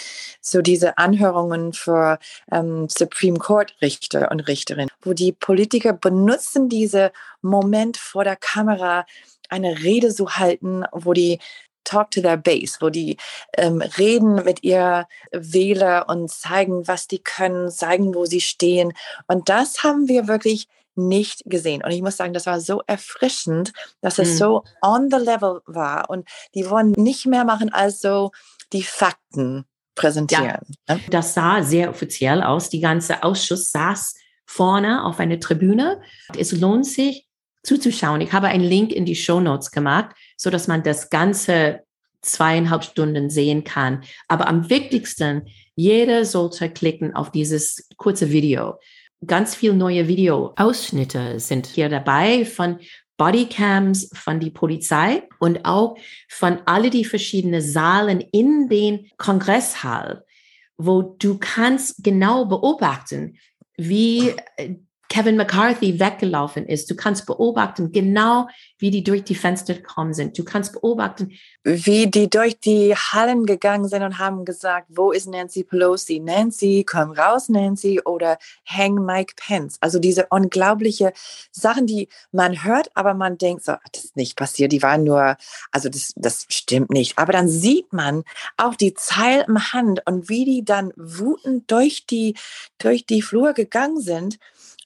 so 0.42 0.62
diese 0.62 0.98
Anhörungen 0.98 1.74
für 1.74 2.20
ähm, 2.52 2.88
Supreme 2.90 3.38
Court 3.38 3.76
Richter 3.82 4.32
und 4.32 4.42
Richterinnen, 4.42 4.90
wo 5.04 5.14
die 5.14 5.32
Politiker 5.32 5.94
benutzen 5.94 6.70
diese 6.70 7.12
Moment 7.42 7.98
vor 7.98 8.24
der 8.24 8.36
Kamera, 8.36 9.06
eine 9.50 9.84
Rede 9.84 10.14
zu 10.14 10.38
halten, 10.38 10.86
wo 10.92 11.14
die 11.14 11.40
talk 11.84 12.10
to 12.12 12.22
their 12.22 12.38
base, 12.38 12.78
wo 12.82 12.90
die 12.90 13.18
ähm, 13.58 13.82
reden 13.82 14.44
mit 14.44 14.64
ihr 14.64 15.08
Wähler 15.32 16.10
und 16.10 16.32
zeigen, 16.32 16.88
was 16.88 17.08
die 17.08 17.20
können, 17.20 17.70
zeigen, 17.70 18.16
wo 18.16 18.26
sie 18.26 18.42
stehen. 18.42 18.94
Und 19.28 19.50
das 19.50 19.84
haben 19.84 20.08
wir 20.08 20.28
wirklich 20.28 20.68
nicht 20.96 21.44
gesehen. 21.46 21.84
Und 21.84 21.92
ich 21.92 22.02
muss 22.02 22.18
sagen, 22.18 22.34
das 22.34 22.46
war 22.46 22.60
so 22.60 22.82
erfrischend, 22.88 23.74
dass 24.02 24.20
es 24.20 24.34
mhm. 24.34 24.38
so 24.38 24.64
on 24.82 25.10
the 25.12 25.18
level 25.18 25.62
war. 25.66 26.10
Und 26.10 26.28
die 26.54 26.70
wollen 26.70 26.92
nicht 26.92 27.26
mehr 27.26 27.46
machen 27.46 27.72
als 27.72 28.00
so 28.00 28.32
die 28.74 28.84
Fakten 28.84 29.66
präsentieren. 29.96 30.62
Ja, 30.88 30.96
ne? 30.96 31.02
das 31.10 31.34
sah 31.34 31.64
sehr 31.64 31.90
offiziell 31.90 32.42
aus. 32.44 32.70
Die 32.70 32.82
ganze 32.82 33.24
Ausschuss 33.24 33.72
saß 33.72 34.16
vorne 34.46 35.04
auf 35.04 35.20
einer 35.20 35.40
Tribüne. 35.40 36.02
Es 36.38 36.52
lohnt 36.52 36.86
sich 36.86 37.28
zuzuschauen. 37.64 38.22
Ich 38.22 38.32
habe 38.32 38.48
einen 38.48 38.64
Link 38.64 38.92
in 38.92 39.06
die 39.06 39.16
Show 39.16 39.40
Notes 39.40 39.72
gemacht, 39.72 40.16
so 40.38 40.50
dass 40.50 40.68
man 40.68 40.84
das 40.84 41.10
ganze 41.10 41.82
zweieinhalb 42.22 42.84
Stunden 42.84 43.30
sehen 43.30 43.64
kann. 43.64 44.04
Aber 44.28 44.48
am 44.48 44.70
wichtigsten, 44.70 45.48
jeder 45.76 46.26
sollte 46.26 46.70
klicken 46.70 47.16
auf 47.16 47.32
dieses 47.32 47.88
kurze 47.98 48.32
Video 48.32 48.80
ganz 49.26 49.56
viel 49.56 49.74
neue 49.74 50.08
Videoausschnitte 50.08 51.40
sind 51.40 51.68
hier 51.68 51.90
dabei 51.90 52.46
von 52.46 52.80
Bodycams 53.18 54.10
von 54.14 54.40
die 54.40 54.52
Polizei 54.52 55.24
und 55.40 55.66
auch 55.66 55.98
von 56.28 56.60
alle 56.66 56.90
die 56.90 57.06
verschiedenen 57.06 57.62
Saalen 57.62 58.20
in 58.20 58.68
den 58.68 59.10
Kongresshall, 59.18 60.26
wo 60.78 61.16
du 61.18 61.38
kannst 61.40 62.04
genau 62.04 62.46
beobachten, 62.46 63.38
wie 63.78 64.34
äh, 64.58 64.76
Kevin 65.10 65.38
McCarthy 65.38 66.00
weggelaufen 66.00 66.66
ist. 66.66 66.90
Du 66.90 66.96
kannst 66.96 67.26
beobachten, 67.26 67.92
genau 67.92 68.48
wie 68.78 68.92
die 68.92 69.04
durch 69.04 69.24
die 69.24 69.36
Fenster 69.36 69.74
gekommen 69.74 70.14
sind. 70.14 70.38
Du 70.38 70.44
kannst 70.44 70.74
beobachten, 70.74 71.32
wie 71.64 72.08
die 72.08 72.30
durch 72.30 72.60
die 72.60 72.96
Hallen 72.96 73.46
gegangen 73.46 73.88
sind 73.88 74.04
und 74.04 74.20
haben 74.20 74.46
gesagt, 74.46 74.88
wo 74.90 75.12
ist 75.12 75.28
Nancy 75.28 75.64
Pelosi? 75.64 76.20
Nancy, 76.20 76.86
komm 76.88 77.12
raus, 77.12 77.50
Nancy, 77.50 78.02
oder 78.04 78.38
hang 78.66 78.96
Mike 79.06 79.36
Pence. 79.38 79.78
Also 79.80 80.00
diese 80.00 80.28
unglaubliche 80.30 81.14
Sachen, 81.52 81.88
die 81.88 82.10
man 82.32 82.64
hört, 82.64 82.90
aber 82.96 83.14
man 83.14 83.38
denkt 83.38 83.64
so, 83.64 83.74
das 83.92 84.06
ist 84.06 84.16
nicht 84.18 84.36
passiert. 84.36 84.72
Die 84.72 84.84
waren 84.84 85.04
nur, 85.04 85.38
also 85.72 85.90
das, 85.90 86.14
das 86.16 86.46
stimmt 86.50 86.90
nicht. 86.90 87.18
Aber 87.18 87.32
dann 87.32 87.48
sieht 87.48 87.94
man 87.94 88.24
auch 88.58 88.76
die 88.76 88.94
Zeil 88.94 89.46
im 89.48 89.72
Hand 89.72 90.02
und 90.06 90.30
wie 90.30 90.46
die 90.46 90.66
dann 90.66 90.92
wutend 90.98 91.72
durch 91.72 92.06
die, 92.06 92.36
durch 92.78 93.06
die 93.06 93.22
Flur 93.22 93.54
gegangen 93.54 94.02
sind. 94.02 94.38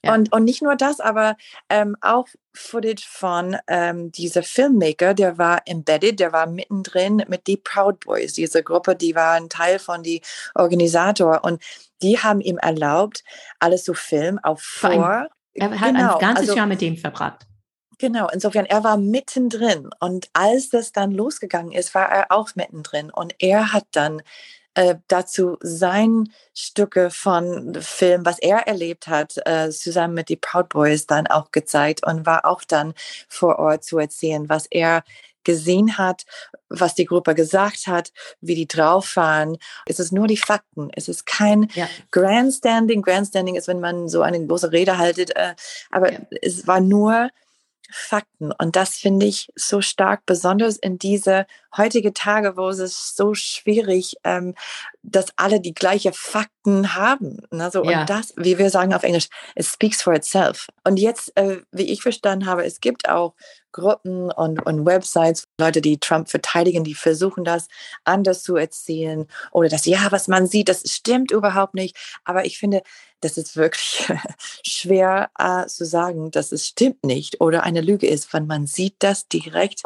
Ja. 0.04 0.14
Und, 0.14 0.32
und 0.32 0.44
nicht 0.44 0.62
nur 0.62 0.76
das, 0.76 1.00
aber 1.00 1.36
ähm, 1.68 1.96
auch 2.00 2.26
Footage 2.54 3.06
von 3.06 3.56
ähm, 3.66 4.10
dieser 4.12 4.42
Filmmaker, 4.42 5.14
der 5.14 5.36
war 5.36 5.62
embedded, 5.66 6.20
der 6.20 6.32
war 6.32 6.46
mittendrin 6.46 7.22
mit 7.28 7.46
die 7.46 7.58
Proud 7.58 8.00
Boys, 8.00 8.32
diese 8.32 8.62
Gruppe, 8.62 8.96
die 8.96 9.14
war 9.14 9.32
ein 9.32 9.48
Teil 9.48 9.78
von 9.78 10.02
die 10.02 10.22
Organisator 10.54 11.44
und 11.44 11.62
die 12.02 12.18
haben 12.18 12.40
ihm 12.40 12.56
erlaubt, 12.56 13.24
alles 13.58 13.84
zu 13.84 13.94
filmen, 13.94 14.38
auch 14.38 14.58
vor. 14.58 15.28
er 15.52 15.80
hat 15.80 15.94
genau, 15.94 16.14
ein 16.14 16.20
ganzes 16.20 16.48
also, 16.48 16.56
Jahr 16.56 16.66
mit 16.66 16.80
dem 16.80 16.96
verbracht. 16.96 17.46
Genau, 17.98 18.28
insofern, 18.32 18.64
er 18.64 18.82
war 18.82 18.96
mittendrin 18.96 19.90
und 20.00 20.30
als 20.32 20.70
das 20.70 20.92
dann 20.92 21.10
losgegangen 21.10 21.72
ist, 21.72 21.94
war 21.94 22.10
er 22.10 22.32
auch 22.32 22.54
mittendrin 22.54 23.10
und 23.10 23.34
er 23.38 23.74
hat 23.74 23.84
dann 23.92 24.22
äh, 24.74 24.96
dazu 25.08 25.56
sein 25.60 26.32
Stücke 26.54 27.10
von 27.10 27.74
Film, 27.80 28.24
was 28.24 28.38
er 28.38 28.66
erlebt 28.68 29.08
hat, 29.08 29.34
äh, 29.44 29.70
zusammen 29.70 30.14
mit 30.14 30.28
die 30.28 30.36
Proud 30.36 30.68
Boys 30.68 31.06
dann 31.06 31.26
auch 31.26 31.50
gezeigt 31.50 32.06
und 32.06 32.26
war 32.26 32.44
auch 32.44 32.62
dann 32.64 32.94
vor 33.28 33.58
Ort 33.58 33.84
zu 33.84 33.98
erzählen, 33.98 34.48
was 34.48 34.66
er 34.66 35.02
gesehen 35.44 35.98
hat, 35.98 36.24
was 36.68 36.94
die 36.94 37.06
Gruppe 37.06 37.34
gesagt 37.34 37.86
hat, 37.86 38.12
wie 38.40 38.54
die 38.54 38.68
drauf 38.68 39.16
waren. 39.16 39.56
Es 39.86 39.98
ist 39.98 40.12
nur 40.12 40.26
die 40.26 40.36
Fakten. 40.36 40.90
Es 40.92 41.08
ist 41.08 41.26
kein 41.26 41.68
ja. 41.74 41.88
Grandstanding. 42.10 43.02
Grandstanding 43.02 43.56
ist, 43.56 43.66
wenn 43.66 43.80
man 43.80 44.08
so 44.08 44.22
eine 44.22 44.46
große 44.46 44.70
Rede 44.70 44.98
haltet. 44.98 45.34
Äh, 45.34 45.54
aber 45.90 46.12
ja. 46.12 46.20
es 46.42 46.66
war 46.66 46.80
nur 46.80 47.30
Fakten. 47.90 48.52
Und 48.52 48.76
das 48.76 48.96
finde 48.96 49.26
ich 49.26 49.48
so 49.56 49.80
stark, 49.80 50.24
besonders 50.26 50.76
in 50.76 50.98
diese 50.98 51.46
heutige 51.76 52.12
Tage, 52.12 52.56
wo 52.56 52.68
es 52.68 52.78
ist 52.78 53.16
so 53.16 53.34
schwierig, 53.34 54.16
ähm, 54.24 54.54
dass 55.02 55.26
alle 55.36 55.60
die 55.60 55.74
gleiche 55.74 56.12
Fakten 56.12 56.94
haben. 56.94 57.38
Also, 57.50 57.84
ja. 57.84 58.00
Und 58.00 58.10
das, 58.10 58.34
wie 58.36 58.58
wir 58.58 58.70
sagen 58.70 58.94
auf 58.94 59.02
Englisch, 59.02 59.28
it 59.54 59.64
speaks 59.64 60.02
for 60.02 60.14
itself. 60.14 60.68
Und 60.84 60.98
jetzt, 60.98 61.36
äh, 61.36 61.62
wie 61.72 61.90
ich 61.90 62.02
verstanden 62.02 62.46
habe, 62.46 62.64
es 62.64 62.80
gibt 62.80 63.08
auch 63.08 63.34
Gruppen 63.72 64.32
und, 64.32 64.64
und 64.66 64.84
Websites, 64.84 65.44
Leute, 65.58 65.80
die 65.80 65.98
Trump 65.98 66.28
verteidigen, 66.28 66.84
die 66.84 66.94
versuchen 66.94 67.44
das 67.44 67.68
anders 68.04 68.42
zu 68.42 68.56
erzählen 68.56 69.26
oder 69.52 69.68
das, 69.68 69.86
ja, 69.86 70.10
was 70.10 70.28
man 70.28 70.46
sieht, 70.46 70.68
das 70.68 70.82
stimmt 70.90 71.30
überhaupt 71.30 71.74
nicht. 71.74 71.96
Aber 72.24 72.44
ich 72.44 72.58
finde, 72.58 72.82
das 73.20 73.36
ist 73.36 73.56
wirklich 73.56 74.08
schwer 74.66 75.30
äh, 75.38 75.66
zu 75.66 75.84
sagen, 75.84 76.30
dass 76.30 76.52
es 76.52 76.66
stimmt 76.66 77.04
nicht 77.04 77.40
oder 77.40 77.62
eine 77.62 77.80
Lüge 77.80 78.08
ist, 78.08 78.32
wenn 78.32 78.46
man 78.46 78.66
sieht 78.66 78.96
das 78.98 79.28
direkt 79.28 79.82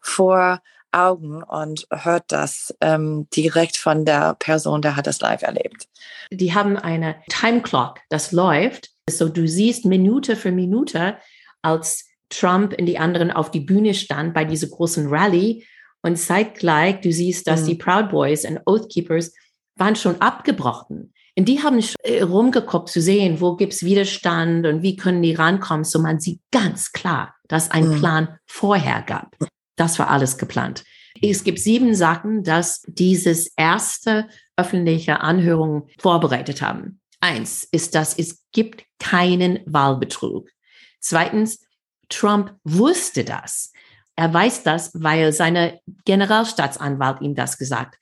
vor 0.00 0.60
Augen 0.94 1.42
und 1.42 1.86
hört 1.90 2.24
das 2.28 2.74
ähm, 2.80 3.26
direkt 3.34 3.76
von 3.76 4.04
der 4.04 4.34
Person, 4.38 4.82
der 4.82 4.96
hat 4.96 5.06
das 5.06 5.20
live 5.20 5.42
erlebt. 5.42 5.88
Die 6.30 6.54
haben 6.54 6.76
eine 6.76 7.16
Time 7.28 7.62
Clock, 7.62 8.00
das 8.08 8.32
läuft. 8.32 8.90
So 9.08 9.28
du 9.28 9.46
siehst 9.46 9.84
Minute 9.84 10.36
für 10.36 10.52
Minute, 10.52 11.16
als 11.62 12.06
Trump 12.30 12.72
in 12.72 12.86
die 12.86 12.98
anderen 12.98 13.30
auf 13.30 13.50
die 13.50 13.60
Bühne 13.60 13.94
stand 13.94 14.34
bei 14.34 14.44
dieser 14.44 14.68
großen 14.68 15.08
Rallye 15.08 15.64
und 16.02 16.16
zeitgleich 16.16 17.00
du 17.00 17.12
siehst, 17.12 17.46
dass 17.46 17.62
mhm. 17.62 17.66
die 17.66 17.74
Proud 17.76 18.10
Boys 18.10 18.44
und 18.44 18.60
Oath 18.66 18.90
Keepers 18.90 19.32
waren 19.76 19.96
schon 19.96 20.20
abgebrochen. 20.20 21.12
Und 21.36 21.48
die 21.48 21.62
haben 21.62 21.82
äh, 22.02 22.22
rumgeguckt 22.22 22.88
zu 22.88 23.00
sehen, 23.00 23.40
wo 23.40 23.56
gibt's 23.56 23.82
Widerstand 23.82 24.66
und 24.66 24.82
wie 24.82 24.96
können 24.96 25.22
die 25.22 25.34
rankommen. 25.34 25.84
So 25.84 25.98
man 25.98 26.20
sieht 26.20 26.40
ganz 26.52 26.92
klar, 26.92 27.34
dass 27.48 27.70
ein 27.70 27.88
mhm. 27.88 27.98
Plan 27.98 28.38
vorher 28.46 29.02
gab. 29.02 29.36
Das 29.76 29.98
war 29.98 30.10
alles 30.10 30.38
geplant. 30.38 30.84
Es 31.22 31.44
gibt 31.44 31.58
sieben 31.58 31.94
Sachen, 31.94 32.42
dass 32.42 32.82
dieses 32.86 33.52
erste 33.56 34.28
öffentliche 34.56 35.20
Anhörung 35.20 35.88
vorbereitet 35.98 36.62
haben. 36.62 37.00
Eins 37.20 37.64
ist, 37.70 37.94
dass 37.94 38.18
es 38.18 38.44
gibt 38.52 38.84
keinen 38.98 39.60
Wahlbetrug. 39.66 40.48
Zweitens, 41.00 41.64
Trump 42.08 42.54
wusste 42.64 43.24
das. 43.24 43.72
Er 44.16 44.32
weiß 44.32 44.62
das, 44.62 44.90
weil 44.94 45.32
seine 45.32 45.80
Generalstaatsanwalt 46.04 47.20
ihm 47.20 47.34
das 47.34 47.58
gesagt, 47.58 47.96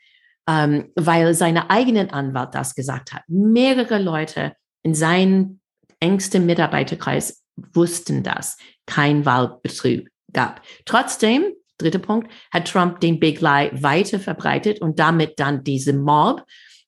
ähm, 0.48 0.90
weil 0.96 1.34
seine 1.34 1.70
eigenen 1.70 2.10
Anwalt 2.10 2.54
das 2.54 2.74
gesagt 2.74 3.12
hat. 3.12 3.22
Mehrere 3.28 3.98
Leute 3.98 4.54
in 4.82 4.94
seinem 4.94 5.60
engsten 6.00 6.44
Mitarbeiterkreis 6.44 7.44
wussten 7.56 8.22
das. 8.22 8.56
Kein 8.86 9.24
Wahlbetrug 9.24 10.08
gab. 10.32 10.62
Trotzdem, 10.84 11.44
dritter 11.82 11.98
Punkt, 11.98 12.30
hat 12.50 12.68
Trump 12.68 13.00
den 13.00 13.20
Big 13.20 13.40
Lie 13.40 13.70
weiter 13.72 14.18
verbreitet 14.18 14.80
und 14.80 14.98
damit 14.98 15.38
dann 15.38 15.64
diese 15.64 15.92
Mob 15.92 16.44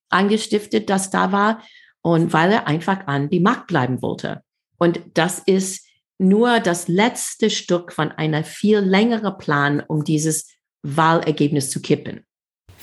angestiftet, 0.08 0.88
das 0.88 1.10
da 1.10 1.32
war 1.32 1.62
und 2.02 2.32
weil 2.32 2.52
er 2.52 2.66
einfach 2.66 3.06
an 3.06 3.30
die 3.30 3.40
Macht 3.40 3.66
bleiben 3.66 4.02
wollte. 4.02 4.42
Und 4.78 5.00
das 5.14 5.38
ist 5.38 5.86
nur 6.18 6.60
das 6.60 6.88
letzte 6.88 7.50
Stück 7.50 7.92
von 7.92 8.12
einer 8.12 8.44
viel 8.44 8.78
längeren 8.78 9.36
Plan, 9.38 9.80
um 9.80 10.04
dieses 10.04 10.48
Wahlergebnis 10.82 11.70
zu 11.70 11.80
kippen. 11.80 12.24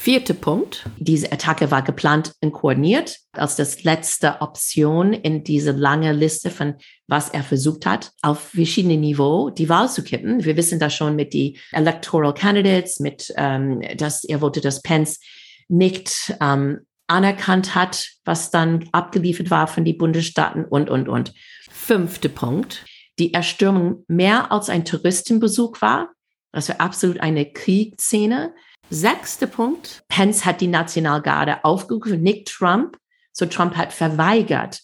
Vierter 0.03 0.33
Punkt. 0.33 0.89
Diese 0.97 1.31
Attacke 1.31 1.69
war 1.69 1.83
geplant 1.83 2.33
und 2.41 2.53
koordiniert 2.53 3.19
als 3.33 3.55
das 3.55 3.83
letzte 3.83 4.41
Option 4.41 5.13
in 5.13 5.43
diese 5.43 5.73
lange 5.73 6.11
Liste 6.11 6.49
von 6.49 6.73
was 7.05 7.29
er 7.29 7.43
versucht 7.43 7.85
hat, 7.85 8.09
auf 8.23 8.39
verschiedene 8.39 8.97
Niveau 8.97 9.51
die 9.51 9.69
Wahl 9.69 9.87
zu 9.91 10.03
kippen. 10.03 10.43
Wir 10.43 10.57
wissen 10.57 10.79
das 10.79 10.95
schon 10.95 11.15
mit 11.15 11.33
die 11.33 11.59
Electoral 11.71 12.33
Candidates, 12.33 12.99
mit, 12.99 13.31
ähm, 13.37 13.83
dass 13.95 14.23
er 14.23 14.41
wollte, 14.41 14.59
dass 14.59 14.81
Pence 14.81 15.19
nicht 15.67 16.35
ähm, 16.41 16.79
anerkannt 17.05 17.75
hat, 17.75 18.09
was 18.25 18.49
dann 18.49 18.89
abgeliefert 18.93 19.51
war 19.51 19.67
von 19.67 19.85
den 19.85 19.99
Bundesstaaten 19.99 20.65
und, 20.65 20.89
und, 20.89 21.09
und. 21.09 21.31
Fünfter 21.69 22.29
Punkt 22.29 22.85
die 23.19 23.35
Erstürmung 23.35 24.03
mehr 24.07 24.51
als 24.51 24.67
ein 24.67 24.83
Touristenbesuch 24.83 25.79
war. 25.79 26.09
Das 26.53 26.69
war 26.69 26.81
absolut 26.81 27.19
eine 27.19 27.51
Kriegsszene. 27.51 28.55
Sechster 28.93 29.47
Punkt. 29.47 30.03
Pence 30.09 30.43
hat 30.43 30.59
die 30.59 30.67
Nationalgarde 30.67 31.63
aufgerufen, 31.63 32.21
nicht 32.21 32.49
Trump. 32.49 32.97
So 33.31 33.45
Trump 33.45 33.77
hat 33.77 33.93
verweigert, 33.93 34.81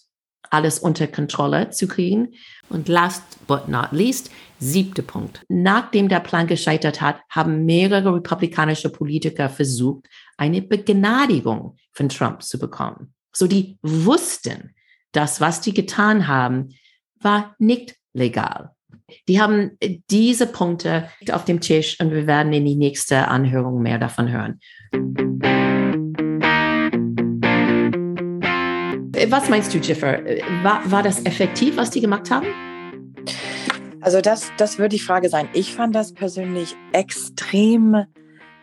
alles 0.48 0.78
unter 0.78 1.06
Kontrolle 1.06 1.68
zu 1.68 1.86
kriegen. 1.86 2.32
Und 2.70 2.88
last 2.88 3.22
but 3.46 3.68
not 3.68 3.92
least, 3.92 4.30
siebter 4.58 5.02
Punkt. 5.02 5.44
Nachdem 5.50 6.08
der 6.08 6.20
Plan 6.20 6.46
gescheitert 6.46 7.02
hat, 7.02 7.20
haben 7.28 7.66
mehrere 7.66 8.14
republikanische 8.14 8.88
Politiker 8.88 9.50
versucht, 9.50 10.06
eine 10.38 10.62
Begnadigung 10.62 11.76
von 11.92 12.08
Trump 12.08 12.42
zu 12.42 12.58
bekommen. 12.58 13.12
So 13.32 13.46
die 13.46 13.78
wussten, 13.82 14.74
dass 15.12 15.42
was 15.42 15.60
die 15.60 15.74
getan 15.74 16.28
haben, 16.28 16.70
war 17.20 17.54
nicht 17.58 17.96
legal. 18.14 18.74
Die 19.26 19.40
haben 19.40 19.78
diese 20.10 20.46
Punkte 20.46 21.08
auf 21.30 21.44
dem 21.44 21.60
Tisch 21.60 21.98
und 22.00 22.10
wir 22.10 22.26
werden 22.26 22.52
in 22.52 22.64
die 22.64 22.76
nächste 22.76 23.28
Anhörung 23.28 23.82
mehr 23.82 23.98
davon 23.98 24.30
hören. 24.30 24.60
Was 29.28 29.48
meinst 29.48 29.74
du, 29.74 29.78
Jiffer? 29.78 30.20
War, 30.62 30.90
war 30.90 31.02
das 31.02 31.24
effektiv, 31.24 31.76
was 31.76 31.90
die 31.90 32.00
gemacht 32.00 32.30
haben? 32.30 32.46
Also 34.00 34.20
das, 34.20 34.52
das 34.56 34.78
wird 34.78 34.92
die 34.92 35.00
Frage 35.00 35.28
sein. 35.28 35.48
Ich 35.54 35.74
fand 35.74 35.94
das 35.94 36.12
persönlich 36.12 36.76
extrem 36.92 38.04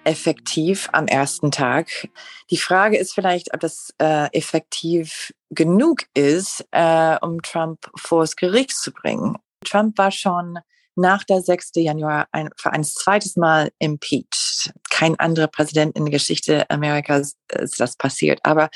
effektiv 0.06 0.88
am 0.94 1.08
ersten 1.08 1.52
Tag. 1.52 2.10
Die 2.52 2.58
Frage 2.58 2.98
ist 2.98 3.14
vielleicht, 3.14 3.54
ob 3.54 3.60
das 3.60 3.94
äh, 3.98 4.28
effektiv 4.32 5.34
genug 5.50 6.04
ist, 6.14 6.66
äh, 6.72 7.18
um 7.22 7.42
Trump 7.42 7.80
vor 7.96 8.22
das 8.22 8.36
Gericht 8.36 8.78
zu 8.78 8.92
bringen. 8.92 9.38
Trump 9.66 9.98
war 9.98 10.12
schon 10.12 10.60
nach 10.96 11.24
der 11.24 11.42
6. 11.42 11.72
Januar 11.76 12.28
ein, 12.32 12.50
für 12.58 12.72
ein 12.72 12.84
zweites 12.84 13.36
Mal 13.36 13.72
impeached. 13.80 14.74
Kein 14.90 15.20
anderer 15.20 15.48
Präsident 15.48 15.96
in 15.98 16.06
der 16.06 16.12
Geschichte 16.12 16.70
Amerikas 16.70 17.36
ist 17.52 17.80
das 17.80 17.98
passiert. 17.98 18.40
Aber 18.44 18.70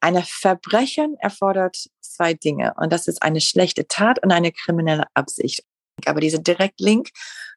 eine 0.00 0.22
Verbrechen 0.22 1.16
erfordert 1.18 1.76
zwei 2.00 2.34
Dinge. 2.34 2.74
Und 2.76 2.92
das 2.92 3.08
ist 3.08 3.22
eine 3.22 3.40
schlechte 3.40 3.86
Tat 3.88 4.22
und 4.22 4.32
eine 4.32 4.52
kriminelle 4.52 5.04
Absicht. 5.14 5.64
Aber 6.04 6.20
dieser 6.20 6.38
Direktlink 6.38 7.08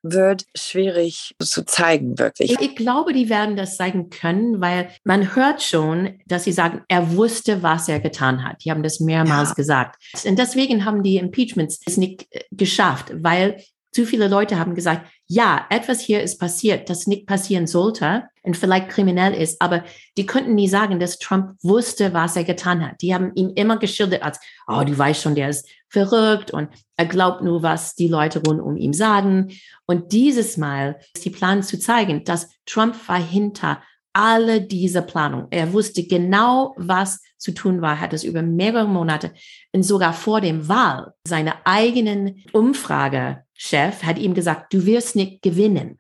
wird 0.01 0.45
schwierig 0.55 1.35
zu 1.43 1.65
zeigen, 1.65 2.17
wirklich. 2.17 2.55
Ich, 2.59 2.75
glaube, 2.75 3.11
die 3.13 3.29
werden 3.29 3.57
das 3.57 3.75
zeigen 3.75 4.09
können, 4.09 4.61
weil 4.61 4.89
man 5.03 5.35
hört 5.35 5.61
schon, 5.61 6.19
dass 6.25 6.45
sie 6.45 6.53
sagen, 6.53 6.83
er 6.87 7.15
wusste, 7.15 7.63
was 7.63 7.89
er 7.89 7.99
getan 7.99 8.43
hat. 8.43 8.63
Die 8.63 8.71
haben 8.71 8.83
das 8.83 8.99
mehrmals 8.99 9.49
ja. 9.49 9.55
gesagt. 9.55 10.01
Und 10.25 10.39
deswegen 10.39 10.85
haben 10.85 11.03
die 11.03 11.17
Impeachments 11.17 11.81
es 11.85 11.97
nicht 11.97 12.27
äh, 12.31 12.43
geschafft, 12.51 13.11
weil 13.13 13.61
zu 13.91 14.05
viele 14.05 14.27
Leute 14.27 14.59
haben 14.59 14.75
gesagt, 14.75 15.09
ja, 15.25 15.65
etwas 15.69 15.99
hier 15.99 16.21
ist 16.21 16.39
passiert, 16.39 16.89
das 16.89 17.07
nicht 17.07 17.25
passieren 17.25 17.65
sollte 17.65 18.23
und 18.43 18.55
vielleicht 18.55 18.89
kriminell 18.89 19.33
ist, 19.33 19.61
aber 19.61 19.83
die 20.15 20.25
könnten 20.25 20.55
nie 20.55 20.67
sagen, 20.67 20.99
dass 20.99 21.17
Trump 21.17 21.55
wusste, 21.63 22.13
was 22.13 22.35
er 22.35 22.43
getan 22.43 22.85
hat. 22.85 23.01
Die 23.01 23.13
haben 23.13 23.31
ihn 23.33 23.49
immer 23.51 23.77
geschildert 23.77 24.21
als, 24.21 24.39
oh, 24.67 24.83
du 24.85 24.95
weißt 24.95 25.21
schon, 25.21 25.35
der 25.35 25.49
ist 25.49 25.67
verrückt 25.89 26.51
und 26.51 26.69
er 26.95 27.05
glaubt 27.05 27.41
nur, 27.41 27.63
was 27.63 27.95
die 27.95 28.07
Leute 28.07 28.41
rund 28.45 28.61
um 28.61 28.77
ihn 28.77 28.93
sagen. 28.93 29.51
Und 29.85 30.11
dieses 30.11 30.57
Mal 30.57 30.99
ist 31.13 31.25
die 31.25 31.29
Plan 31.29 31.63
zu 31.63 31.79
zeigen, 31.79 32.23
dass 32.23 32.49
Trump 32.65 32.95
war 33.07 33.21
hinter 33.21 33.81
alle 34.13 34.61
diese 34.61 35.01
Planung. 35.01 35.47
Er 35.51 35.71
wusste 35.71 36.05
genau, 36.05 36.73
was 36.77 37.21
zu 37.37 37.51
tun 37.51 37.81
war, 37.81 37.99
hat 37.99 38.13
es 38.13 38.23
über 38.23 38.41
mehrere 38.41 38.87
Monate 38.87 39.33
und 39.71 39.83
sogar 39.83 40.13
vor 40.13 40.41
dem 40.41 40.67
Wahl 40.67 41.13
seine 41.23 41.65
eigenen 41.65 42.43
Umfragechef 42.51 44.03
hat 44.03 44.17
ihm 44.17 44.33
gesagt, 44.33 44.73
du 44.73 44.85
wirst 44.85 45.15
nicht 45.15 45.41
gewinnen. 45.41 45.99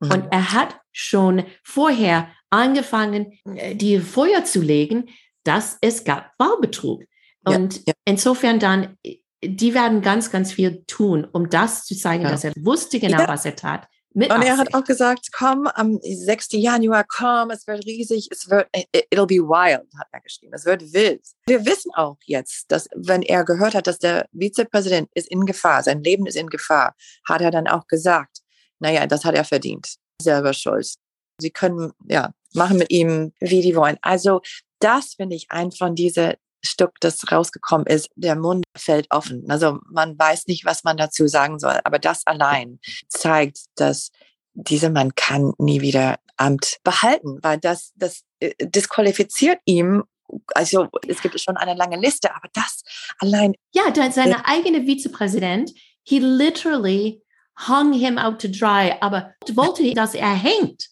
Mhm. 0.00 0.10
Und 0.10 0.24
er 0.30 0.52
hat 0.52 0.76
schon 0.92 1.44
vorher 1.62 2.28
angefangen, 2.50 3.32
äh, 3.56 3.74
die 3.74 3.98
Feuer 3.98 4.44
zu 4.44 4.60
legen, 4.60 5.08
dass 5.42 5.78
es 5.80 6.04
gab 6.04 6.32
Wahlbetrug. 6.38 7.02
Und 7.44 7.76
ja, 7.76 7.82
ja. 7.88 7.92
insofern 8.04 8.58
dann, 8.58 8.96
die 9.42 9.74
werden 9.74 10.02
ganz, 10.02 10.30
ganz 10.30 10.52
viel 10.52 10.84
tun, 10.86 11.26
um 11.32 11.50
das 11.50 11.84
zu 11.84 11.96
zeigen, 11.96 12.24
ja. 12.24 12.30
dass 12.30 12.44
er 12.44 12.52
wusste 12.56 13.00
genau, 13.00 13.26
was 13.26 13.44
er 13.44 13.56
tat. 13.56 13.88
Mit 14.14 14.30
und 14.30 14.42
er 14.42 14.58
hat 14.58 14.74
auch 14.74 14.84
gesagt, 14.84 15.30
komm, 15.32 15.66
am 15.68 15.98
6. 16.02 16.48
Januar, 16.52 17.04
komm, 17.08 17.50
es 17.50 17.66
wird 17.66 17.86
riesig, 17.86 18.28
es 18.30 18.48
wird, 18.50 18.68
it'll 18.94 19.26
be 19.26 19.36
wild, 19.36 19.88
hat 19.98 20.08
er 20.12 20.20
geschrieben, 20.20 20.52
es 20.54 20.66
wird 20.66 20.92
wild. 20.92 21.22
Wir 21.46 21.64
wissen 21.64 21.90
auch 21.94 22.18
jetzt, 22.26 22.70
dass 22.70 22.88
wenn 22.94 23.22
er 23.22 23.44
gehört 23.44 23.74
hat, 23.74 23.86
dass 23.86 23.98
der 23.98 24.26
Vizepräsident 24.32 25.08
ist 25.14 25.28
in 25.28 25.46
Gefahr, 25.46 25.82
sein 25.82 26.02
Leben 26.02 26.26
ist 26.26 26.36
in 26.36 26.48
Gefahr, 26.48 26.94
hat 27.26 27.40
er 27.40 27.50
dann 27.50 27.66
auch 27.66 27.86
gesagt, 27.86 28.40
naja, 28.80 29.06
das 29.06 29.24
hat 29.24 29.34
er 29.34 29.44
verdient, 29.44 29.94
selber 30.20 30.52
schuld. 30.52 30.94
Sie 31.38 31.50
können, 31.50 31.92
ja, 32.06 32.34
machen 32.54 32.76
mit 32.76 32.90
ihm, 32.90 33.32
wie 33.40 33.62
die 33.62 33.74
wollen. 33.74 33.96
Also 34.02 34.42
das 34.78 35.14
finde 35.14 35.36
ich 35.36 35.50
ein 35.50 35.72
von 35.72 35.94
diese 35.94 36.36
Stück, 36.64 36.92
das 37.00 37.30
rausgekommen 37.30 37.86
ist, 37.86 38.10
der 38.14 38.36
Mund 38.36 38.64
fällt 38.76 39.06
offen. 39.10 39.44
Also 39.48 39.78
man 39.90 40.18
weiß 40.18 40.46
nicht, 40.46 40.64
was 40.64 40.84
man 40.84 40.96
dazu 40.96 41.26
sagen 41.26 41.58
soll. 41.58 41.80
Aber 41.84 41.98
das 41.98 42.26
allein 42.26 42.78
zeigt, 43.08 43.58
dass 43.76 44.10
dieser 44.54 44.90
Mann 44.90 45.14
kann 45.14 45.52
nie 45.58 45.80
wieder 45.80 46.18
Amt 46.36 46.78
behalten, 46.82 47.38
weil 47.42 47.58
das, 47.58 47.92
das 47.96 48.22
äh, 48.40 48.52
disqualifiziert 48.60 49.58
ihm 49.64 50.04
also 50.54 50.88
es 51.06 51.20
gibt 51.20 51.38
schon 51.40 51.56
eine 51.56 51.74
lange 51.74 51.98
Liste, 51.98 52.34
aber 52.34 52.48
das 52.54 52.82
allein. 53.18 53.54
Ja, 53.72 53.82
seine 54.10 54.46
eigene 54.46 54.86
Vizepräsident, 54.86 55.72
he 56.04 56.18
literally 56.18 57.22
hung 57.68 57.92
him 57.92 58.18
out 58.18 58.40
to 58.40 58.48
dry, 58.48 58.94
aber 59.00 59.34
wollte, 59.52 59.92
dass 59.92 60.14
er 60.14 60.34
hängt. 60.34 60.88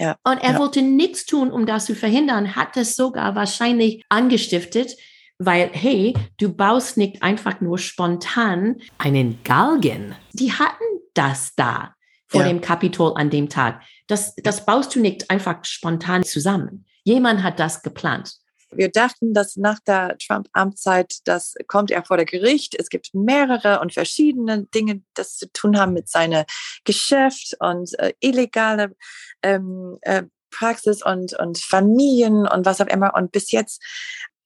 Ja, 0.00 0.16
und 0.24 0.38
er 0.38 0.52
ja. 0.52 0.58
wollte 0.58 0.82
nichts 0.82 1.26
tun, 1.26 1.50
um 1.50 1.66
das 1.66 1.84
zu 1.86 1.94
verhindern, 1.94 2.56
hat 2.56 2.76
es 2.76 2.96
sogar 2.96 3.34
wahrscheinlich 3.34 4.02
angestiftet, 4.08 4.96
weil, 5.46 5.70
hey, 5.72 6.14
du 6.38 6.52
baust 6.54 6.96
nicht 6.96 7.22
einfach 7.22 7.60
nur 7.60 7.78
spontan 7.78 8.80
einen 8.98 9.42
Galgen. 9.44 10.14
Die 10.32 10.52
hatten 10.52 10.84
das 11.14 11.54
da 11.56 11.94
vor 12.28 12.42
ja. 12.42 12.48
dem 12.48 12.60
Kapitol 12.60 13.12
an 13.16 13.30
dem 13.30 13.48
Tag. 13.48 13.82
Das, 14.06 14.34
das 14.36 14.64
baust 14.64 14.94
du 14.94 15.00
nicht 15.00 15.30
einfach 15.30 15.64
spontan 15.64 16.24
zusammen. 16.24 16.86
Jemand 17.04 17.42
hat 17.42 17.60
das 17.60 17.82
geplant. 17.82 18.34
Wir 18.74 18.90
dachten, 18.90 19.34
dass 19.34 19.56
nach 19.56 19.80
der 19.80 20.16
Trump-Amtszeit, 20.18 21.18
das 21.24 21.54
kommt 21.66 21.90
er 21.90 22.04
vor 22.04 22.16
der 22.16 22.24
Gericht. 22.24 22.74
Es 22.78 22.88
gibt 22.88 23.10
mehrere 23.12 23.80
und 23.80 23.92
verschiedene 23.92 24.64
Dinge, 24.74 25.02
das 25.14 25.36
zu 25.36 25.52
tun 25.52 25.78
haben 25.78 25.92
mit 25.92 26.08
seinem 26.08 26.44
Geschäft 26.84 27.54
und 27.60 27.98
äh, 27.98 28.14
illegale 28.20 28.96
ähm, 29.42 29.98
äh, 30.00 30.22
Praxis 30.50 31.04
und, 31.04 31.38
und 31.38 31.58
Familien 31.58 32.46
und 32.46 32.64
was 32.64 32.80
auch 32.80 32.86
immer. 32.86 33.14
Und 33.14 33.32
bis 33.32 33.50
jetzt 33.50 33.82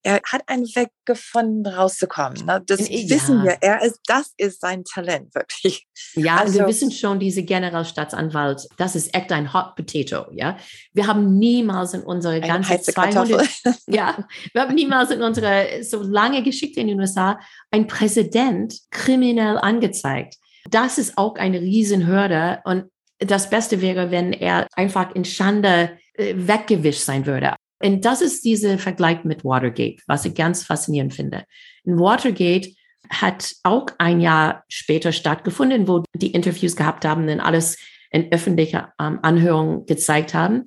er 0.07 0.21
hat 0.25 0.43
einen 0.47 0.67
Weg 0.77 0.91
gefunden, 1.05 1.67
rauszukommen. 1.67 2.47
Ne? 2.47 2.63
Das 2.65 2.89
ja. 2.89 3.11
wissen 3.11 3.43
wir. 3.43 3.59
Er 3.61 3.83
ist, 3.83 3.99
das 4.07 4.33
ist 4.37 4.61
sein 4.61 4.85
Talent, 4.85 5.35
wirklich. 5.35 5.85
Ja, 6.15 6.37
also, 6.37 6.61
wir 6.61 6.69
wissen 6.69 6.93
schon, 6.93 7.19
diese 7.19 7.43
Generalstaatsanwalt, 7.43 8.69
das 8.77 8.95
ist 8.95 9.13
echt 9.13 9.33
ein 9.33 9.53
Hot 9.53 9.75
Potato, 9.75 10.27
ja. 10.31 10.59
Wir 10.93 11.09
haben 11.09 11.39
niemals 11.39 11.93
in 11.93 12.03
unserer 12.03 12.39
ganzen 12.39 12.81
200, 12.81 13.49
ja, 13.89 14.17
wir 14.53 14.63
haben 14.63 14.77
niemals 14.77 15.11
in 15.11 15.23
unserer 15.23 15.83
so 15.83 16.03
lange 16.03 16.45
Geschichte 16.45 16.79
in 16.79 16.87
den 16.87 17.01
USA 17.01 17.41
ein 17.73 17.89
Präsident 17.89 18.79
kriminell 18.93 19.59
angezeigt. 19.59 20.37
Das 20.71 20.99
ist 20.99 21.19
auch 21.19 21.35
eine 21.35 21.61
Riesenhürde 21.61 22.61
und 22.65 22.85
das 23.19 23.51
Beste 23.51 23.81
wäre, 23.81 24.13
wenn 24.13 24.33
er 24.33 24.69
einfach 24.77 25.17
in 25.17 25.25
Schande 25.25 25.99
äh, 26.15 26.35
weggewischt 26.37 27.01
sein 27.01 27.27
würde. 27.27 27.55
Und 27.83 28.05
das 28.05 28.23
ist 28.23 28.45
dieser 28.45 28.79
Vergleich 28.79 29.25
mit 29.25 29.45
Watergate, 29.45 30.03
was 30.07 30.25
ich 30.25 30.35
ganz 30.35 30.65
faszinierend 30.65 31.15
finde. 31.15 31.45
In 31.85 31.99
Watergate 31.99 32.75
hat 33.11 33.53
auch 33.63 33.87
ein 33.99 34.21
Jahr 34.21 34.65
später 34.69 35.13
stattgefunden, 35.13 35.87
wo 35.87 36.03
die 36.15 36.33
Interviews 36.33 36.75
gehabt 36.75 37.05
haben 37.05 37.29
und 37.29 37.41
alles 37.41 37.79
in 38.11 38.33
öffentlicher 38.33 38.93
ähm, 39.01 39.19
Anhörung 39.23 39.87
gezeigt 39.87 40.35
haben. 40.35 40.65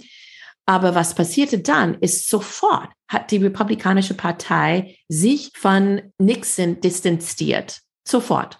Aber 0.65 0.93
was 0.93 1.15
passierte 1.15 1.59
dann, 1.59 1.95
ist 1.95 2.29
sofort 2.29 2.89
hat 3.07 3.31
die 3.31 3.37
Republikanische 3.37 4.13
Partei 4.13 4.95
sich 5.07 5.51
von 5.55 6.13
Nixon 6.19 6.79
distanziert. 6.79 7.79
Sofort. 8.07 8.59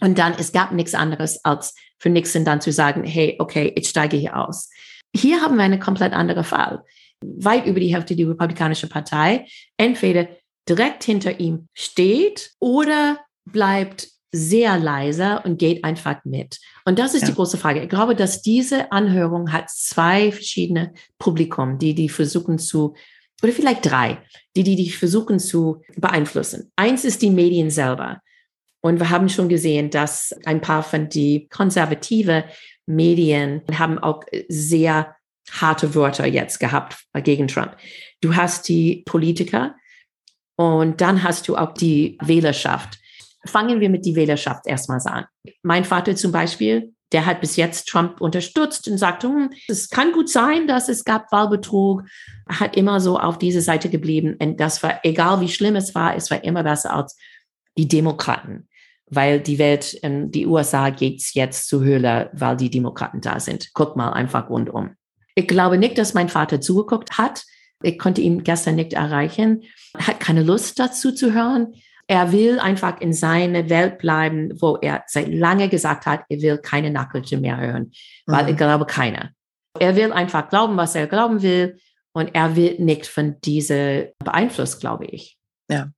Und 0.00 0.18
dann, 0.18 0.34
es 0.38 0.52
gab 0.52 0.72
nichts 0.72 0.94
anderes, 0.94 1.42
als 1.44 1.74
für 1.98 2.10
Nixon 2.10 2.44
dann 2.44 2.60
zu 2.60 2.70
sagen, 2.70 3.02
hey, 3.04 3.36
okay, 3.38 3.72
ich 3.74 3.88
steige 3.88 4.18
hier 4.18 4.36
aus. 4.36 4.68
Hier 5.16 5.40
haben 5.40 5.56
wir 5.56 5.64
einen 5.64 5.80
komplett 5.80 6.12
anderen 6.12 6.44
Fall 6.44 6.84
weit 7.24 7.66
über 7.66 7.80
die 7.80 7.94
Hälfte 7.94 8.16
die 8.16 8.24
Republikanische 8.24 8.88
Partei 8.88 9.46
entweder 9.76 10.28
direkt 10.68 11.04
hinter 11.04 11.40
ihm 11.40 11.68
steht 11.74 12.52
oder 12.60 13.18
bleibt 13.44 14.08
sehr 14.30 14.78
leise 14.78 15.40
und 15.44 15.58
geht 15.58 15.84
einfach 15.84 16.24
mit. 16.24 16.58
Und 16.84 16.98
das 16.98 17.14
ist 17.14 17.22
ja. 17.22 17.28
die 17.28 17.34
große 17.34 17.56
Frage. 17.56 17.82
Ich 17.82 17.88
glaube, 17.88 18.14
dass 18.14 18.42
diese 18.42 18.92
Anhörung 18.92 19.52
hat 19.52 19.70
zwei 19.70 20.30
verschiedene 20.30 20.92
Publikum, 21.18 21.78
die 21.78 21.94
die 21.94 22.10
versuchen 22.10 22.58
zu, 22.58 22.94
oder 23.42 23.52
vielleicht 23.52 23.86
drei, 23.86 24.18
die 24.54 24.64
die, 24.64 24.76
die 24.76 24.90
versuchen 24.90 25.38
zu 25.38 25.82
beeinflussen. 25.96 26.70
Eins 26.76 27.04
ist 27.04 27.22
die 27.22 27.30
Medien 27.30 27.70
selber. 27.70 28.20
Und 28.80 29.00
wir 29.00 29.10
haben 29.10 29.28
schon 29.28 29.48
gesehen, 29.48 29.90
dass 29.90 30.34
ein 30.44 30.60
paar 30.60 30.82
von 30.82 31.08
die 31.08 31.48
konservative 31.48 32.44
Medien 32.86 33.62
haben 33.72 33.98
auch 33.98 34.22
sehr 34.48 35.16
harte 35.52 35.94
Wörter 35.94 36.26
jetzt 36.26 36.58
gehabt 36.60 37.04
gegen 37.22 37.48
Trump. 37.48 37.76
Du 38.20 38.34
hast 38.34 38.68
die 38.68 39.02
Politiker 39.06 39.74
und 40.56 41.00
dann 41.00 41.22
hast 41.22 41.48
du 41.48 41.56
auch 41.56 41.72
die 41.72 42.18
Wählerschaft. 42.20 42.98
Fangen 43.46 43.80
wir 43.80 43.88
mit 43.88 44.04
die 44.04 44.16
Wählerschaft 44.16 44.66
erstmals 44.66 45.06
an. 45.06 45.24
Mein 45.62 45.84
Vater 45.84 46.16
zum 46.16 46.32
Beispiel, 46.32 46.92
der 47.12 47.24
hat 47.24 47.40
bis 47.40 47.56
jetzt 47.56 47.88
Trump 47.88 48.20
unterstützt 48.20 48.88
und 48.88 48.98
sagt, 48.98 49.22
hm, 49.22 49.50
es 49.68 49.88
kann 49.88 50.12
gut 50.12 50.28
sein, 50.28 50.66
dass 50.66 50.88
es 50.88 51.04
gab 51.04 51.30
Wahlbetrug, 51.32 52.02
hat 52.48 52.76
immer 52.76 53.00
so 53.00 53.18
auf 53.18 53.38
diese 53.38 53.60
Seite 53.60 53.88
geblieben. 53.88 54.36
Und 54.40 54.58
das 54.60 54.82
war, 54.82 55.00
egal 55.04 55.40
wie 55.40 55.48
schlimm 55.48 55.76
es 55.76 55.94
war, 55.94 56.16
es 56.16 56.30
war 56.30 56.42
immer 56.44 56.64
besser 56.64 56.92
als 56.92 57.16
die 57.76 57.88
Demokraten. 57.88 58.68
Weil 59.10 59.40
die 59.40 59.58
Welt, 59.58 59.98
die 60.02 60.46
USA 60.46 60.90
geht's 60.90 61.32
jetzt 61.32 61.68
zu 61.68 61.82
Höhle, 61.82 62.30
weil 62.34 62.58
die 62.58 62.68
Demokraten 62.68 63.22
da 63.22 63.40
sind. 63.40 63.70
Guck 63.72 63.96
mal 63.96 64.10
einfach 64.10 64.50
rundum. 64.50 64.97
Ich 65.38 65.46
glaube 65.46 65.78
nicht, 65.78 65.96
dass 65.98 66.14
mein 66.14 66.28
Vater 66.28 66.60
zugeguckt 66.60 67.16
hat. 67.16 67.44
Ich 67.80 67.96
konnte 67.96 68.20
ihn 68.20 68.42
gestern 68.42 68.74
nicht 68.74 68.94
erreichen. 68.94 69.62
Er 69.96 70.08
hat 70.08 70.18
keine 70.18 70.42
Lust 70.42 70.80
dazu 70.80 71.12
zu 71.12 71.32
hören. 71.32 71.74
Er 72.08 72.32
will 72.32 72.58
einfach 72.58 73.00
in 73.00 73.12
seiner 73.12 73.70
Welt 73.70 73.98
bleiben, 73.98 74.60
wo 74.60 74.78
er 74.82 75.04
seit 75.06 75.28
lange 75.28 75.68
gesagt 75.68 76.06
hat, 76.06 76.24
er 76.28 76.42
will 76.42 76.58
keine 76.58 76.90
Nachrichten 76.90 77.40
mehr 77.40 77.56
hören, 77.56 77.92
weil 78.26 78.42
mhm. 78.44 78.48
ich 78.48 78.56
glaube 78.56 78.84
keine. 78.84 79.30
Er 79.78 79.94
will 79.94 80.12
einfach 80.12 80.48
glauben, 80.48 80.76
was 80.76 80.96
er 80.96 81.06
glauben 81.06 81.40
will 81.40 81.78
und 82.12 82.34
er 82.34 82.56
will 82.56 82.74
nicht 82.80 83.06
von 83.06 83.40
dieser 83.40 84.06
beeinflusst, 84.18 84.80
glaube 84.80 85.04
ich. 85.04 85.38
Ja. 85.70 85.92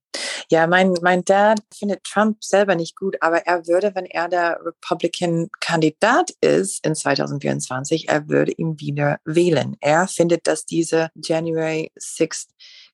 Ja, 0.50 0.66
mein, 0.66 0.94
mein 1.02 1.24
Dad 1.24 1.60
findet 1.72 2.04
Trump 2.04 2.42
selber 2.42 2.74
nicht 2.74 2.96
gut, 2.96 3.16
aber 3.20 3.46
er 3.46 3.66
würde, 3.66 3.94
wenn 3.94 4.06
er 4.06 4.28
der 4.28 4.58
Republican-Kandidat 4.64 6.32
ist 6.40 6.84
in 6.84 6.94
2024, 6.94 8.08
er 8.08 8.28
würde 8.28 8.52
ihn 8.52 8.80
wieder 8.80 9.18
wählen. 9.24 9.76
Er 9.80 10.08
findet, 10.08 10.46
dass 10.46 10.66
diese 10.66 11.10
January 11.14 11.92
6th 11.98 12.48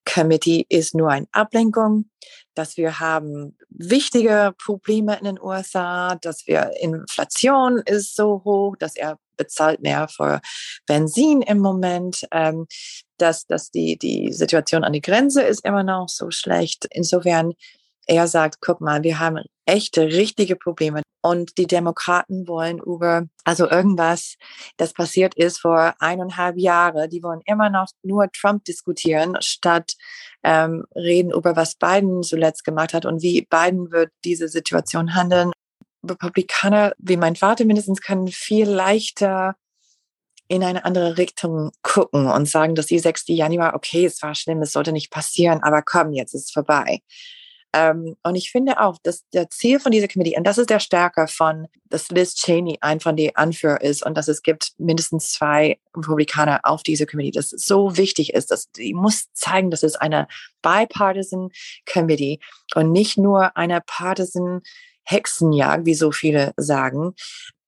Committee 0.05 0.67
ist 0.69 0.95
nur 0.95 1.11
eine 1.11 1.27
Ablenkung, 1.33 2.11
dass 2.55 2.77
wir 2.77 3.01
haben 3.01 3.57
wichtige 3.69 4.55
Probleme 4.63 5.19
in 5.19 5.25
den 5.25 5.41
USA, 5.41 6.15
dass 6.15 6.47
wir 6.47 6.73
Inflation 6.81 7.79
ist 7.85 8.17
so 8.17 8.43
hoch, 8.45 8.77
dass 8.77 8.97
er 8.97 9.19
bezahlt 9.37 9.81
mehr 9.81 10.09
für 10.09 10.41
Benzin 10.87 11.43
im 11.43 11.59
Moment. 11.59 12.27
Ähm, 12.33 12.67
dass, 13.19 13.47
dass 13.47 13.71
die, 13.71 13.97
die 13.99 14.33
Situation 14.33 14.85
an 14.85 14.93
die 14.93 15.01
Grenze 15.01 15.43
ist 15.43 15.65
immer 15.65 15.83
noch 15.83 16.09
so 16.09 16.31
schlecht. 16.31 16.87
Insofern, 16.91 17.53
er 18.07 18.29
sagt, 18.29 18.59
guck 18.61 18.81
mal, 18.81 19.03
wir 19.03 19.19
haben 19.19 19.39
echte, 19.67 20.07
richtige 20.07 20.57
Probleme. 20.57 21.03
Und 21.23 21.59
die 21.59 21.67
Demokraten 21.67 22.47
wollen 22.47 22.79
über, 22.79 23.27
also 23.45 23.69
irgendwas, 23.69 24.37
das 24.77 24.93
passiert 24.93 25.35
ist 25.35 25.59
vor 25.59 25.95
eineinhalb 25.99 26.57
Jahren, 26.57 27.11
die 27.11 27.23
wollen 27.23 27.41
immer 27.47 27.69
noch 27.69 27.89
nur 28.05 28.31
Trump 28.31 28.65
diskutieren, 28.65 29.37
statt 29.41 29.95
ähm, 30.45 30.85
reden 30.95 31.33
über, 31.33 31.57
was 31.57 31.75
Biden 31.75 32.23
zuletzt 32.23 32.65
gemacht 32.65 32.95
hat 32.95 33.07
und 33.07 33.23
wie 33.23 33.47
Biden 33.51 33.91
wird 33.91 34.13
diese 34.25 34.47
Situation 34.47 35.17
handeln. 35.17 35.51
Republikaner, 36.09 36.93
wie 36.99 37.17
mein 37.17 37.35
Vater 37.35 37.65
mindestens, 37.65 38.01
können 38.01 38.29
viel 38.29 38.69
leichter 38.69 39.57
in 40.49 40.63
eine 40.63 40.85
andere 40.85 41.19
Richtung 41.19 41.71
gucken 41.83 42.29
und 42.29 42.49
sagen, 42.49 42.75
dass 42.75 42.87
die 42.87 42.99
6. 42.99 43.25
Januar, 43.29 43.75
okay, 43.75 44.05
es 44.07 44.23
war 44.23 44.35
schlimm, 44.35 44.63
es 44.63 44.73
sollte 44.73 44.93
nicht 44.93 45.11
passieren, 45.11 45.63
aber 45.63 45.83
komm, 45.83 46.13
jetzt 46.13 46.35
ist 46.35 46.47
es 46.47 46.51
vorbei. 46.51 47.01
Ähm, 47.77 48.17
und 48.23 48.37
ich 48.37 48.51
finde 48.51 48.81
auch, 48.81 48.97
dass 49.03 49.29
der 49.35 49.51
Ziel 49.51 49.81
von 49.81 49.93
dieser 49.93 50.09
Committee, 50.09 50.37
und 50.37 50.47
das 50.47 50.57
ist 50.57 50.71
der 50.71 50.81
Stärke 50.81 51.27
von, 51.29 51.67
dass 51.91 52.09
Liz 52.09 52.35
Cheney 52.35 52.79
ein 52.81 53.01
von 53.01 53.17
den 53.17 53.37
Anführer 53.37 53.83
ist 53.83 54.05
und 54.05 54.17
dass 54.17 54.29
es 54.29 54.43
gibt 54.43 54.73
mindestens 54.79 55.33
zwei 55.33 55.79
Republikaner 55.95 56.61
auf 56.63 56.83
dieser 56.83 57.05
Committee, 57.05 57.33
dass 57.33 57.53
es 57.53 57.67
so 57.67 57.97
wichtig 57.99 58.33
ist, 58.33 58.51
dass 58.51 58.71
die 58.71 58.95
muss 58.95 59.31
zeigen, 59.35 59.71
dass 59.71 59.83
es 59.83 59.97
eine 59.97 60.27
bipartisan 60.63 61.51
Committee 61.91 62.39
und 62.75 62.93
nicht 62.93 63.19
nur 63.19 63.57
eine 63.57 63.83
partisan 63.83 64.63
Hexenjagd, 65.05 65.85
wie 65.85 65.95
so 65.95 66.13
viele 66.13 66.55
sagen. 66.57 67.15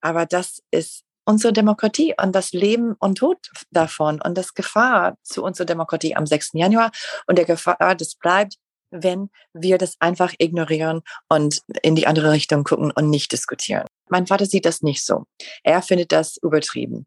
Aber 0.01 0.25
das 0.25 0.63
ist 0.71 1.03
unsere 1.29 1.53
Demokratie 1.53 2.15
und 2.19 2.33
das 2.33 2.53
Leben 2.53 2.95
und 2.97 3.19
Tod 3.19 3.37
davon 3.69 4.19
und 4.19 4.35
das 4.35 4.55
Gefahr 4.55 5.15
zu 5.21 5.43
unserer 5.43 5.67
Demokratie 5.67 6.15
am 6.15 6.25
6. 6.25 6.53
Januar 6.53 6.89
und 7.27 7.37
der 7.37 7.45
Gefahr, 7.45 7.95
das 7.95 8.15
bleibt, 8.15 8.55
wenn 8.89 9.29
wir 9.53 9.77
das 9.77 9.95
einfach 9.99 10.33
ignorieren 10.39 11.01
und 11.29 11.61
in 11.83 11.95
die 11.95 12.07
andere 12.07 12.31
Richtung 12.31 12.63
gucken 12.63 12.89
und 12.89 13.11
nicht 13.11 13.31
diskutieren. 13.31 13.85
Mein 14.09 14.25
Vater 14.25 14.47
sieht 14.47 14.65
das 14.65 14.81
nicht 14.81 15.05
so. 15.05 15.25
Er 15.63 15.83
findet 15.83 16.11
das 16.11 16.37
übertrieben. 16.41 17.05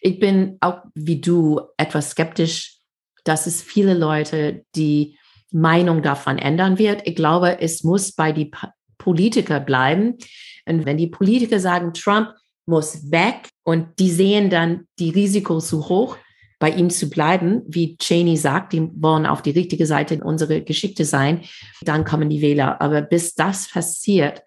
Ich 0.00 0.20
bin 0.20 0.56
auch 0.60 0.82
wie 0.94 1.20
du 1.20 1.60
etwas 1.76 2.10
skeptisch, 2.10 2.76
dass 3.24 3.48
es 3.48 3.60
viele 3.60 3.94
Leute 3.94 4.64
die 4.76 5.18
Meinung 5.50 6.04
davon 6.04 6.38
ändern 6.38 6.78
wird. 6.78 7.02
Ich 7.04 7.16
glaube, 7.16 7.60
es 7.60 7.82
muss 7.82 8.12
bei 8.12 8.30
die 8.30 8.52
Politiker 8.96 9.58
bleiben. 9.58 10.18
Und 10.66 10.86
wenn 10.86 10.98
die 10.98 11.08
Politiker 11.08 11.58
sagen, 11.58 11.92
Trump 11.92 12.32
muss 12.70 13.10
weg 13.10 13.50
und 13.64 13.98
die 13.98 14.10
sehen 14.10 14.48
dann 14.48 14.86
die 14.98 15.10
Risiko 15.10 15.58
zu 15.58 15.88
hoch, 15.88 16.16
bei 16.58 16.70
ihm 16.70 16.90
zu 16.90 17.08
bleiben, 17.08 17.62
wie 17.66 17.96
Cheney 17.96 18.36
sagt, 18.36 18.74
die 18.74 18.90
wollen 18.94 19.26
auf 19.26 19.42
die 19.42 19.50
richtige 19.50 19.86
Seite 19.86 20.22
unserer 20.22 20.60
Geschichte 20.60 21.04
sein, 21.04 21.42
dann 21.80 22.04
kommen 22.04 22.28
die 22.28 22.42
Wähler. 22.42 22.80
Aber 22.82 23.00
bis 23.00 23.34
das 23.34 23.70
passiert, 23.70 24.42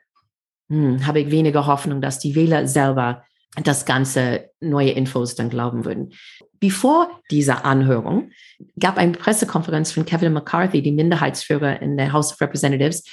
hm, 0.69 1.05
habe 1.05 1.21
ich 1.21 1.31
weniger 1.31 1.65
Hoffnung, 1.65 2.01
dass 2.01 2.19
die 2.19 2.35
Wähler 2.35 2.67
selber 2.67 3.23
das 3.63 3.85
ganze 3.85 4.49
neue 4.59 4.91
Infos 4.91 5.35
dann 5.35 5.49
glauben 5.49 5.85
würden. 5.85 6.13
Bevor 6.59 7.09
dieser 7.29 7.65
Anhörung 7.65 8.31
gab 8.79 8.97
eine 8.97 9.11
Pressekonferenz 9.13 9.91
von 9.91 10.05
Kevin 10.05 10.33
McCarthy, 10.33 10.81
die 10.81 10.91
Minderheitsführer 10.91 11.81
in 11.81 11.97
der 11.97 12.13
House 12.13 12.31
of 12.31 12.41
Representatives, 12.41 13.03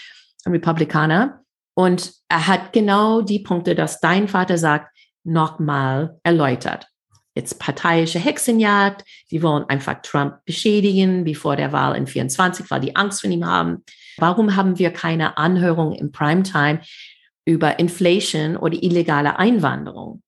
ein 0.45 0.53
Republikaner, 0.53 1.41
und 1.81 2.13
er 2.29 2.47
hat 2.47 2.75
genau 2.75 3.23
die 3.23 3.39
Punkte, 3.39 3.75
dass 3.75 4.01
dein 4.01 4.29
Vater 4.29 4.59
sagt, 4.59 4.95
nochmal 5.25 6.19
erläutert. 6.25 6.87
Jetzt 7.35 7.59
parteiische 7.59 8.19
Hexenjagd, 8.19 9.03
die 9.31 9.43
wollen 9.43 9.65
einfach 9.65 10.03
Trump 10.03 10.45
beschädigen, 10.45 11.25
wie 11.25 11.35
vor 11.35 11.57
der 11.57 11.73
Wahl 11.73 11.97
in 11.97 12.07
24, 12.07 12.71
weil 12.71 12.83
die 12.83 12.97
Angst 12.97 13.23
von 13.23 13.33
ihm 13.33 13.47
haben. 13.47 13.83
Warum 14.19 14.57
haben 14.57 14.79
wir 14.79 14.91
keine 14.91 15.39
Anhörung 15.39 15.95
im 15.95 16.13
Primetime 16.13 16.83
über 17.47 17.79
Inflation 17.79 18.59
oder 18.59 18.75
illegale 18.75 19.39
Einwanderung? 19.39 20.23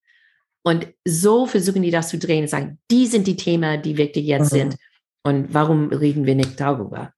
Und 0.64 0.86
so 1.06 1.44
versuchen 1.44 1.82
die 1.82 1.90
das 1.90 2.08
zu 2.08 2.16
drehen 2.16 2.44
und 2.44 2.48
sagen, 2.48 2.78
die 2.90 3.06
sind 3.06 3.26
die 3.26 3.36
Themen, 3.36 3.82
die 3.82 3.98
wichtig 3.98 4.24
jetzt 4.24 4.54
mhm. 4.54 4.56
sind. 4.56 4.76
Und 5.22 5.52
warum 5.52 5.90
reden 5.90 6.24
wir 6.24 6.34
nicht 6.34 6.58
darüber? 6.58 7.12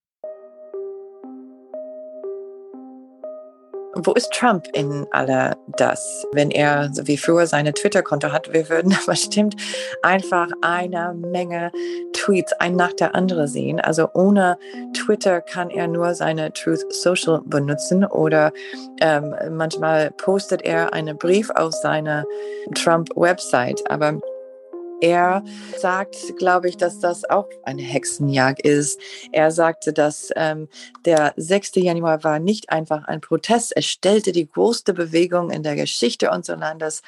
Wo 3.97 4.13
ist 4.13 4.33
Trump 4.33 4.67
in 4.73 5.07
aller 5.13 5.57
das? 5.77 6.27
Wenn 6.33 6.51
er 6.51 6.91
so 6.93 7.07
wie 7.07 7.17
früher 7.17 7.47
seine 7.47 7.73
Twitter-Konto 7.73 8.33
hat, 8.33 8.53
wir 8.53 8.69
würden 8.69 8.97
bestimmt 9.07 9.57
einfach 10.03 10.49
eine 10.63 11.15
Menge 11.15 11.71
Tweets 12.13 12.53
ein 12.55 12.77
nach 12.77 12.93
der 12.93 13.15
andere 13.15 13.47
sehen. 13.49 13.81
Also 13.81 14.09
ohne 14.15 14.59
Twitter 14.95 15.41
kann 15.41 15.71
er 15.71 15.87
nur 15.87 16.15
seine 16.15 16.53
Truth 16.53 16.93
Social 16.93 17.41
benutzen 17.45 18.05
oder 18.05 18.53
ähm, 19.01 19.35
manchmal 19.51 20.11
postet 20.11 20.63
er 20.63 20.93
einen 20.93 21.17
Brief 21.17 21.51
auf 21.51 21.73
seine 21.73 22.25
Trump-Website. 22.75 23.91
Aber 23.91 24.21
er 25.01 25.43
sagt, 25.79 26.17
glaube 26.39 26.69
ich, 26.69 26.77
dass 26.77 27.01
das 27.01 27.29
auch 27.29 27.49
eine 27.65 27.83
Hexenjagd 27.83 28.61
ist. 28.63 29.01
Er 29.33 29.51
sagte, 29.51 29.93
dass 29.93 30.31
ähm, 30.37 30.69
der 31.05 31.35
6. 31.37 31.73
Januar 31.77 32.25
war 32.25 32.39
nicht 32.39 32.71
einfach 32.71 33.05
ein 33.05 33.21
Protest. 33.21 33.73
Es 33.77 33.87
stellte 33.87 34.33
die 34.33 34.49
größte 34.49 34.95
Bewegung 34.95 35.51
in 35.51 35.63
der 35.63 35.77
Geschichte 35.77 36.31
unseres 36.31 36.61
Landes 36.61 37.03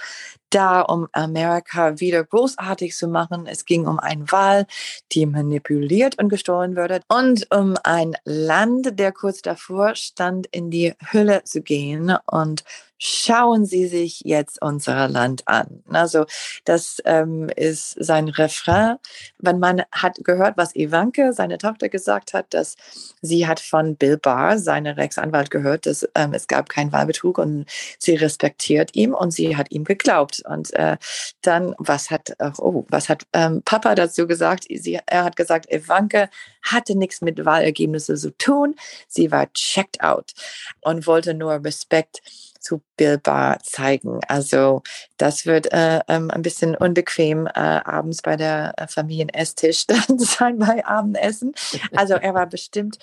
da, 0.51 0.81
um 0.81 1.09
Amerika 1.13 1.99
wieder 2.01 2.25
großartig 2.25 2.95
zu 2.95 3.09
machen. 3.09 3.47
Es 3.47 3.65
ging 3.65 3.87
um 3.87 3.99
eine 3.99 4.31
Wahl, 4.31 4.67
die 5.13 5.27
manipuliert 5.27 6.19
und 6.19 6.29
gestohlen 6.29 6.77
wurde 6.77 7.01
und 7.09 7.47
um 7.55 7.77
ein 7.83 8.17
Land, 8.25 8.99
der 8.99 9.13
kurz 9.13 9.43
davor 9.43 9.95
stand, 9.95 10.47
in 10.49 10.71
die 10.71 10.95
Hülle 11.11 11.45
zu 11.45 11.63
gehen 11.63 12.17
und 12.27 12.65
schauen 12.99 13.67
Sie 13.67 13.87
sich 13.87 14.21
jetzt 14.25 14.61
unser 14.63 15.09
Land 15.09 15.47
an. 15.47 15.83
Also 15.91 16.27
das 16.65 16.99
ähm, 17.05 17.49
ist 17.55 17.97
sein 17.99 18.29
Refrain. 18.29 18.97
Wenn 19.39 19.59
man 19.59 19.83
hat 19.93 20.19
gehört, 20.25 20.57
was 20.57 20.75
Ivanke, 20.75 21.33
seine 21.33 21.59
Tochter, 21.59 21.89
gesagt 21.89 22.33
hat, 22.33 22.53
dass 22.55 22.77
sie 23.23 23.47
hat 23.47 23.61
von 23.61 23.97
Bill 23.97 24.17
Barr, 24.19 24.59
seine 24.59 24.97
Rechtsanwalt, 24.97 25.51
gehört, 25.51 25.87
dass 25.87 26.09
ähm, 26.15 26.33
es 26.33 26.47
gab 26.47 26.69
keinen 26.69 26.93
Wahlbetrug 26.93 27.39
und 27.39 27.67
sie 27.99 28.15
respektiert 28.15 28.95
ihn 28.95 29.13
und 29.13 29.31
sie 29.31 29.57
hat 29.57 29.71
ihm 29.71 29.85
geglaubt. 29.85 30.43
Und 30.47 30.73
äh, 30.75 30.97
dann, 31.43 31.75
was 31.79 32.11
hat, 32.11 32.33
oh, 32.59 32.85
was 32.89 33.09
hat 33.09 33.27
ähm, 33.33 33.63
Papa 33.65 33.95
dazu 33.95 34.27
gesagt? 34.27 34.65
Sie, 34.69 34.99
er 35.07 35.25
hat 35.25 35.37
gesagt, 35.37 35.73
Ivanke 35.73 36.29
hatte 36.63 36.97
nichts 36.97 37.21
mit 37.21 37.45
Wahlergebnissen 37.45 38.17
zu 38.17 38.37
tun. 38.37 38.75
Sie 39.09 39.31
war 39.31 39.53
checked 39.53 40.03
out 40.03 40.33
und 40.81 41.07
wollte 41.07 41.35
nur 41.35 41.65
Respekt 41.65 42.23
zu 42.67 42.83
Bill 42.97 43.19
Barr 43.19 43.59
zeigen. 43.63 44.21
Also 44.27 44.83
das 45.17 45.47
wird 45.47 45.73
äh, 45.73 46.01
ähm, 46.09 46.31
ein 46.31 46.43
bisschen 46.43 46.77
unbequem 46.77 47.47
äh, 47.47 47.51
abends 47.53 48.23
bei 48.23 48.37
der 48.37 48.75
äh, 48.77 48.87
Familienesstisch 48.89 49.87
dann 49.87 50.19
sein 50.19 50.59
bei 50.59 50.85
Abendessen. 50.85 51.55
Also 51.95 52.15
er 52.15 52.35
war 52.35 52.47
bestimmt 52.47 52.99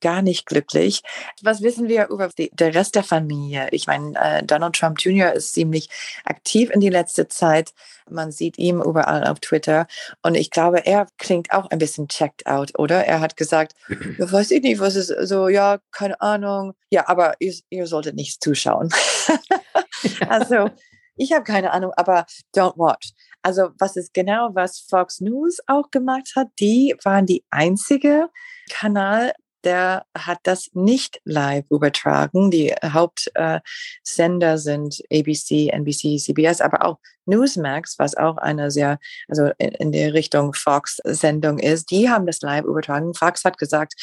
gar 0.00 0.22
nicht 0.22 0.46
glücklich. 0.46 1.02
Was 1.42 1.62
wissen 1.62 1.88
wir 1.88 2.08
über 2.08 2.28
die, 2.28 2.50
der 2.52 2.74
Rest 2.74 2.94
der 2.94 3.02
Familie? 3.02 3.68
Ich 3.70 3.86
meine, 3.86 4.18
äh, 4.18 4.42
Donald 4.42 4.74
Trump 4.74 5.00
Jr. 5.00 5.32
ist 5.32 5.54
ziemlich 5.54 5.88
aktiv 6.24 6.70
in 6.70 6.80
die 6.80 6.88
letzte 6.88 7.28
Zeit. 7.28 7.72
Man 8.10 8.30
sieht 8.30 8.58
ihn 8.58 8.80
überall 8.80 9.26
auf 9.26 9.40
Twitter. 9.40 9.86
Und 10.22 10.34
ich 10.34 10.50
glaube, 10.50 10.86
er 10.86 11.06
klingt 11.18 11.52
auch 11.52 11.70
ein 11.70 11.78
bisschen 11.78 12.08
checked 12.08 12.46
out, 12.46 12.78
oder? 12.78 13.04
Er 13.04 13.20
hat 13.20 13.36
gesagt, 13.36 13.74
ja, 14.18 14.30
weiß 14.30 14.50
ich 14.50 14.62
nicht, 14.62 14.80
was 14.80 14.96
ist 14.96 15.14
so, 15.28 15.48
ja, 15.48 15.78
keine 15.90 16.20
Ahnung. 16.20 16.74
Ja, 16.90 17.08
aber 17.08 17.34
ihr, 17.38 17.54
ihr 17.70 17.86
solltet 17.86 18.14
nicht 18.14 18.42
zuschauen. 18.42 18.90
also, 20.28 20.70
ich 21.16 21.32
habe 21.32 21.44
keine 21.44 21.72
Ahnung, 21.72 21.92
aber 21.96 22.26
don't 22.54 22.76
watch. 22.76 23.12
Also, 23.42 23.70
was 23.78 23.96
ist 23.96 24.14
genau, 24.14 24.50
was 24.54 24.80
Fox 24.80 25.20
News 25.20 25.58
auch 25.66 25.90
gemacht 25.90 26.32
hat? 26.36 26.48
Die 26.58 26.94
waren 27.02 27.26
die 27.26 27.44
einzige 27.50 28.28
Kanal, 28.70 29.32
der 29.64 30.04
hat 30.16 30.38
das 30.44 30.70
nicht 30.72 31.20
live 31.24 31.64
übertragen. 31.70 32.50
Die 32.50 32.74
Hauptsender 32.84 34.52
äh, 34.52 34.58
sind 34.58 35.02
ABC, 35.12 35.68
NBC, 35.68 36.18
CBS, 36.18 36.60
aber 36.60 36.84
auch 36.84 36.98
Newsmax, 37.26 37.98
was 37.98 38.16
auch 38.16 38.38
eine 38.38 38.70
sehr, 38.70 38.98
also 39.28 39.50
in, 39.58 39.70
in 39.70 39.92
der 39.92 40.14
Richtung 40.14 40.54
Fox-Sendung 40.54 41.58
ist. 41.58 41.90
Die 41.90 42.08
haben 42.08 42.26
das 42.26 42.40
live 42.40 42.64
übertragen. 42.64 43.14
Fox 43.14 43.44
hat 43.44 43.58
gesagt, 43.58 43.94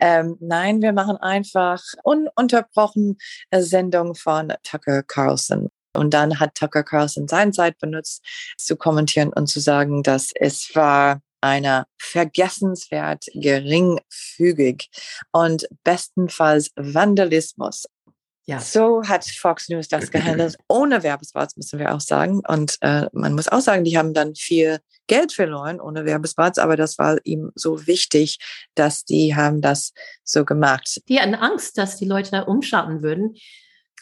ähm, 0.00 0.36
nein, 0.40 0.82
wir 0.82 0.92
machen 0.92 1.16
einfach 1.16 1.82
ununterbrochen 2.02 3.18
Sendung 3.52 4.14
von 4.14 4.52
Tucker 4.62 5.02
Carlson. 5.02 5.70
Und 5.96 6.12
dann 6.12 6.40
hat 6.40 6.56
Tucker 6.56 6.82
Carlson 6.82 7.28
seine 7.28 7.52
Zeit 7.52 7.78
benutzt, 7.78 8.24
zu 8.58 8.76
kommentieren 8.76 9.32
und 9.32 9.46
zu 9.46 9.60
sagen, 9.60 10.02
dass 10.02 10.32
es 10.34 10.74
war 10.74 11.20
einer 11.44 11.86
vergessenswert 11.98 13.26
geringfügig 13.34 14.88
und 15.30 15.66
bestenfalls 15.84 16.70
Vandalismus. 16.74 17.84
Ja. 18.46 18.60
So 18.60 19.02
hat 19.04 19.24
Fox 19.24 19.68
News 19.68 19.88
das 19.88 20.10
gehandelt, 20.10 20.56
ohne 20.68 21.02
Werbespots, 21.02 21.56
müssen 21.56 21.78
wir 21.78 21.94
auch 21.94 22.00
sagen. 22.00 22.42
Und 22.46 22.76
äh, 22.82 23.06
man 23.12 23.34
muss 23.34 23.48
auch 23.48 23.60
sagen, 23.60 23.84
die 23.84 23.96
haben 23.96 24.12
dann 24.12 24.34
viel 24.34 24.80
Geld 25.06 25.32
verloren 25.32 25.80
ohne 25.80 26.04
Werbespots, 26.04 26.58
aber 26.58 26.76
das 26.76 26.98
war 26.98 27.18
ihm 27.24 27.52
so 27.54 27.86
wichtig, 27.86 28.38
dass 28.74 29.04
die 29.04 29.34
haben 29.34 29.62
das 29.62 29.92
so 30.24 30.44
gemacht. 30.44 31.00
Die 31.08 31.20
hatten 31.20 31.34
Angst, 31.34 31.78
dass 31.78 31.96
die 31.96 32.06
Leute 32.06 32.32
da 32.32 32.40
umschalten 32.42 33.02
würden, 33.02 33.36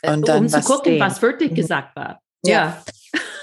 äh, 0.02 0.12
und 0.12 0.28
dann 0.28 0.44
um 0.44 0.48
zu 0.48 0.60
gucken, 0.60 0.92
sehen. 0.94 1.00
was 1.00 1.22
wirklich 1.22 1.52
mhm. 1.52 1.56
gesagt 1.56 1.96
war. 1.96 2.20
Ja. 2.44 2.52
ja. 2.52 2.84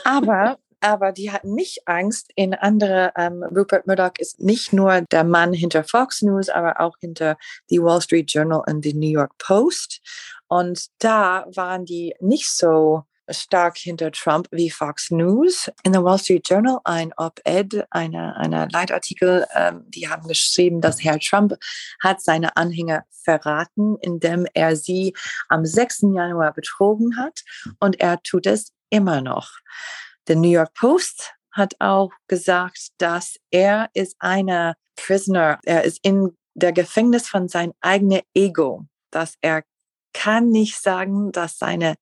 Aber 0.03 0.57
aber 0.81 1.11
die 1.11 1.31
hatten 1.31 1.53
nicht 1.53 1.87
Angst 1.87 2.31
in 2.35 2.53
andere. 2.53 3.11
Ähm, 3.15 3.43
Rupert 3.43 3.87
Murdoch 3.87 4.13
ist 4.17 4.39
nicht 4.39 4.73
nur 4.73 5.01
der 5.01 5.23
Mann 5.23 5.53
hinter 5.53 5.83
Fox 5.83 6.21
News, 6.21 6.49
aber 6.49 6.79
auch 6.79 6.97
hinter 6.99 7.37
die 7.69 7.81
Wall 7.81 8.01
Street 8.01 8.31
Journal 8.31 8.63
und 8.67 8.83
die 8.85 8.93
New 8.93 9.09
York 9.09 9.37
Post. 9.37 10.01
Und 10.47 10.87
da 10.99 11.45
waren 11.53 11.85
die 11.85 12.15
nicht 12.19 12.49
so 12.49 13.03
stark 13.31 13.77
hinter 13.77 14.11
Trump 14.11 14.47
wie 14.51 14.69
Fox 14.69 15.11
News. 15.11 15.71
In 15.83 15.93
the 15.93 16.01
Wall 16.01 16.17
Street 16.17 16.47
Journal 16.49 16.79
ein 16.83 17.13
Op-Ed, 17.15 17.85
eine, 17.91 18.35
eine 18.37 18.67
Leitartikel, 18.71 19.45
ähm, 19.53 19.83
die 19.87 20.09
haben 20.09 20.27
geschrieben, 20.27 20.81
dass 20.81 21.03
Herr 21.03 21.19
Trump 21.19 21.55
hat 22.01 22.21
seine 22.21 22.55
Anhänger 22.57 23.03
verraten, 23.23 23.97
indem 24.01 24.47
er 24.53 24.75
sie 24.75 25.13
am 25.47 25.65
6. 25.65 26.13
Januar 26.13 26.53
betrogen 26.53 27.17
hat 27.17 27.43
und 27.79 27.99
er 27.99 28.21
tut 28.23 28.47
es 28.47 28.73
immer 28.89 29.21
noch. 29.21 29.51
The 30.29 30.35
New 30.35 30.51
York 30.51 30.75
Post 30.75 31.33
hat 31.51 31.73
auch 31.79 32.11
gesagt, 32.27 32.89
dass 32.99 33.37
er 33.49 33.89
ist 33.95 34.15
einer 34.19 34.75
Prisoner, 34.95 35.59
er 35.65 35.83
ist 35.83 35.97
in 36.03 36.37
der 36.53 36.71
Gefängnis 36.71 37.27
von 37.27 37.47
sein 37.47 37.71
eigenes 37.81 38.21
Ego, 38.35 38.85
dass 39.09 39.33
er 39.41 39.63
kann 40.13 40.51
nicht 40.51 40.79
sagen, 40.79 41.31
dass 41.31 41.57
seine 41.57 41.95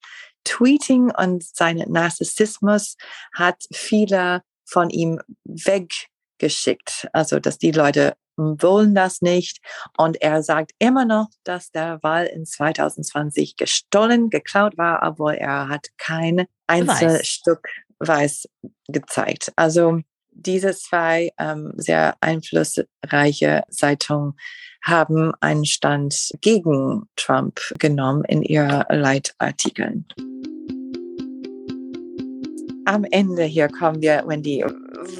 Tweeting 0.43 1.09
und 1.09 1.41
sein 1.41 1.77
Narzissmus 1.87 2.97
hat 3.33 3.63
viele 3.73 4.41
von 4.65 4.89
ihm 4.89 5.21
weggeschickt. 5.45 7.07
Also, 7.13 7.39
dass 7.39 7.57
die 7.57 7.71
Leute 7.71 8.17
wollen 8.35 8.93
das 8.93 9.21
nicht. 9.21 9.59
Und 9.97 10.21
er 10.21 10.43
sagt 10.43 10.71
immer 10.79 11.05
noch, 11.05 11.29
dass 11.45 11.71
der 11.71 12.03
Wahl 12.03 12.25
in 12.25 12.45
2020 12.45 13.55
gestohlen, 13.55 14.29
geklaut 14.29 14.77
war, 14.77 15.01
obwohl 15.01 15.35
er 15.35 15.69
hat 15.69 15.87
kein 15.97 16.45
Einzelstück 16.67 17.67
Weiß 17.99 18.47
gezeigt. 18.87 19.51
Also 19.55 20.01
diese 20.31 20.75
zwei 20.75 21.31
ähm, 21.39 21.73
sehr 21.77 22.15
einflussreiche 22.21 23.63
Zeitungen 23.69 24.33
haben 24.83 25.33
einen 25.41 25.65
Stand 25.65 26.31
gegen 26.41 27.03
Trump 27.15 27.59
genommen 27.79 28.23
in 28.25 28.43
ihren 28.43 28.83
Leitartikeln. 28.89 30.05
Am 32.85 33.03
Ende 33.11 33.43
hier 33.43 33.67
kommen 33.67 34.01
wir, 34.01 34.23
Wendy. 34.25 34.63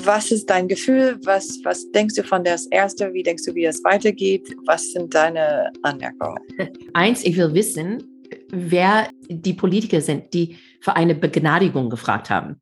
Was 0.04 0.32
ist 0.32 0.50
dein 0.50 0.70
Gefühl? 0.70 1.20
Was, 1.26 1.60
was 1.64 1.92
denkst 1.92 2.16
du 2.16 2.24
von 2.24 2.44
das 2.44 2.66
erste? 2.68 3.14
Wie 3.14 3.24
denkst 3.24 3.44
du, 3.46 3.56
wie 3.56 3.66
es 3.66 3.84
weitergeht? 3.84 4.56
Was 4.66 4.92
sind 4.94 5.14
deine 5.14 5.72
Anmerkungen? 5.84 6.38
Eins, 6.94 7.26
ich 7.26 7.36
will 7.36 7.54
wissen, 7.54 8.24
wer 8.52 9.10
die 9.28 9.54
Politiker 9.54 10.00
sind, 10.00 10.34
die 10.34 10.58
für 10.80 10.96
eine 10.96 11.16
Begnadigung 11.16 11.90
gefragt 11.90 12.30
haben. 12.30 12.62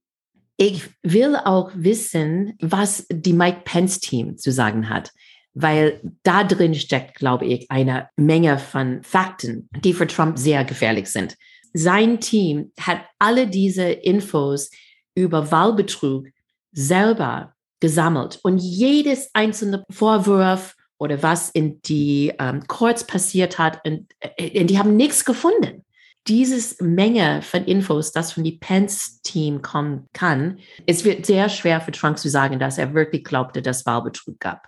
Ich 0.57 0.89
will 1.03 1.35
auch 1.35 1.71
wissen, 1.75 2.53
was 2.61 3.05
die 3.11 3.33
Mike 3.33 3.61
Pence 3.65 3.99
Team 3.99 4.37
zu 4.37 4.51
sagen 4.51 4.89
hat, 4.89 5.11
weil 5.53 6.01
da 6.23 6.43
drin 6.43 6.75
steckt, 6.75 7.15
glaube 7.15 7.45
ich, 7.45 7.69
eine 7.69 8.09
Menge 8.15 8.57
von 8.57 9.03
Fakten, 9.03 9.69
die 9.83 9.93
für 9.93 10.07
Trump 10.07 10.37
sehr 10.37 10.63
gefährlich 10.63 11.07
sind. 11.07 11.35
Sein 11.73 12.21
Team 12.21 12.71
hat 12.79 13.01
alle 13.19 13.47
diese 13.47 13.83
Infos 13.83 14.69
über 15.13 15.51
Wahlbetrug 15.51 16.27
selber 16.71 17.53
gesammelt 17.81 18.39
und 18.43 18.57
jedes 18.57 19.29
einzelne 19.33 19.83
Vorwurf 19.89 20.75
oder 20.97 21.21
was 21.21 21.49
in 21.49 21.81
die 21.81 22.33
ähm, 22.39 22.65
Courts 22.67 23.05
passiert 23.05 23.59
hat, 23.59 23.85
und, 23.85 24.07
äh, 24.19 24.63
die 24.63 24.79
haben 24.79 24.95
nichts 24.95 25.25
gefunden 25.25 25.84
dieses 26.27 26.79
Menge 26.79 27.41
von 27.41 27.65
Infos, 27.65 28.11
das 28.11 28.33
von 28.33 28.43
die 28.43 28.57
Pence-Team 28.57 29.61
kommen 29.61 30.07
kann, 30.13 30.59
es 30.85 31.05
wird 31.05 31.25
sehr 31.25 31.49
schwer 31.49 31.81
für 31.81 31.91
Trump 31.91 32.17
zu 32.17 32.29
sagen, 32.29 32.59
dass 32.59 32.77
er 32.77 32.93
wirklich 32.93 33.23
glaubte, 33.23 33.61
dass 33.61 33.85
Wahlbetrug 33.85 34.39
gab. 34.39 34.67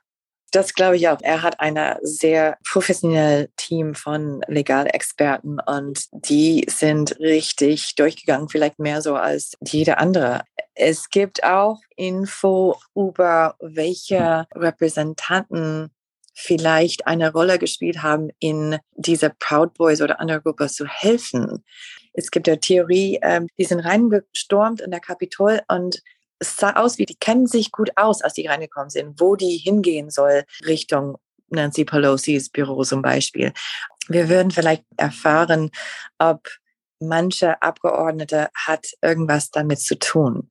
Das 0.52 0.74
glaube 0.74 0.96
ich 0.96 1.10
auch. 1.10 1.18
Er 1.22 1.42
hat 1.42 1.60
ein 1.60 1.78
sehr 2.04 2.58
professionelles 2.64 3.50
Team 3.58 3.96
von 3.96 4.42
Legalexperten 4.48 5.60
und 5.60 6.06
die 6.12 6.66
sind 6.70 7.20
richtig 7.20 7.96
durchgegangen, 7.96 8.48
vielleicht 8.48 8.80
mehr 8.80 9.02
so 9.02 9.16
als 9.16 9.58
jeder 9.62 10.00
andere. 10.00 10.44
Es 10.74 11.10
gibt 11.10 11.44
auch 11.44 11.80
Info 11.98 12.78
über 12.96 13.56
welche 13.60 14.48
Repräsentanten 14.56 15.92
vielleicht 16.40 17.08
eine 17.08 17.32
Rolle 17.32 17.58
gespielt 17.58 18.04
haben, 18.04 18.30
in 18.38 18.78
diese 18.96 19.32
Proud 19.40 19.74
Boys 19.74 20.02
oder 20.02 20.20
andere 20.20 20.40
Gruppe 20.40 20.68
zu 20.68 20.86
helfen. 20.86 21.64
Es 22.14 22.30
gibt 22.30 22.46
ja 22.48 22.58
Theorie, 22.58 23.20
ähm, 23.24 23.48
die 23.58 23.64
sind 23.64 23.80
reingestormt 23.80 24.80
in 24.82 24.92
der 24.92 25.00
Kapitol 25.00 25.62
und 25.68 26.04
es 26.38 26.56
sah 26.56 26.74
aus 26.74 27.00
wie, 27.00 27.08
die 27.08 27.16
kennen 27.16 27.48
sich 27.48 27.72
gut 27.72 27.90
aus, 27.96 28.22
als 28.22 28.34
die 28.34 28.46
reingekommen 28.46 28.92
sind, 28.92 29.20
wo 29.20 29.36
die 29.36 29.58
hingehen 29.58 30.12
soll, 30.12 30.44
Richtung 30.64 31.18
Nancy 31.50 31.86
Pelosi's 31.86 32.50
Büro 32.50 32.84
zum 32.84 33.02
Beispiel. 33.02 33.52
Wir 34.08 34.30
würden 34.30 34.52
vielleicht 34.52 34.84
erfahren, 34.96 35.72
ob 36.20 36.48
manche 37.00 37.62
Abgeordnete 37.62 38.50
hat 38.54 38.88
irgendwas 39.02 39.52
damit 39.52 39.80
zu 39.80 39.98
tun. 39.98 40.50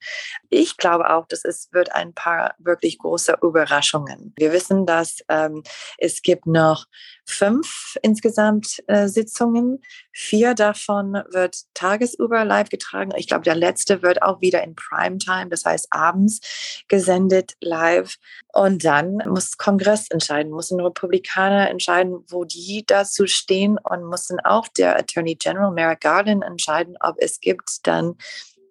Ich 0.50 0.76
glaube 0.76 1.10
auch, 1.10 1.26
dass 1.26 1.44
es 1.44 1.68
wird 1.72 1.92
ein 1.92 2.14
paar 2.14 2.54
wirklich 2.58 2.98
große 2.98 3.38
Überraschungen. 3.42 4.34
Wir 4.36 4.52
wissen, 4.52 4.86
dass 4.86 5.18
ähm, 5.28 5.62
es 5.98 6.22
gibt 6.22 6.46
noch 6.46 6.86
fünf 7.26 7.96
insgesamt 8.02 8.82
äh, 8.86 9.08
Sitzungen. 9.08 9.82
Vier 10.12 10.54
davon 10.54 11.14
wird 11.30 11.62
tagesüber 11.74 12.44
live 12.44 12.68
getragen. 12.68 13.12
Ich 13.16 13.26
glaube, 13.26 13.42
der 13.42 13.56
letzte 13.56 14.02
wird 14.02 14.22
auch 14.22 14.40
wieder 14.40 14.62
in 14.62 14.74
Primetime, 14.74 15.48
das 15.48 15.64
heißt 15.64 15.88
abends 15.90 16.84
gesendet 16.88 17.54
live. 17.60 18.16
Und 18.52 18.84
dann 18.84 19.18
muss 19.26 19.58
Kongress 19.58 20.08
entscheiden, 20.08 20.52
muss 20.52 20.70
ein 20.70 20.80
Republikaner 20.80 21.68
entscheiden, 21.68 22.24
wo 22.28 22.44
die 22.44 22.84
dazu 22.86 23.26
stehen 23.26 23.78
und 23.82 24.04
muss 24.04 24.26
dann 24.26 24.40
auch 24.40 24.68
der 24.68 24.96
Attorney 24.96 25.34
General 25.34 25.72
Merrick 25.72 26.00
Garland 26.00 26.44
entscheiden, 26.44 26.96
ob 27.00 27.16
es 27.18 27.40
gibt 27.40 27.86
dann 27.86 28.16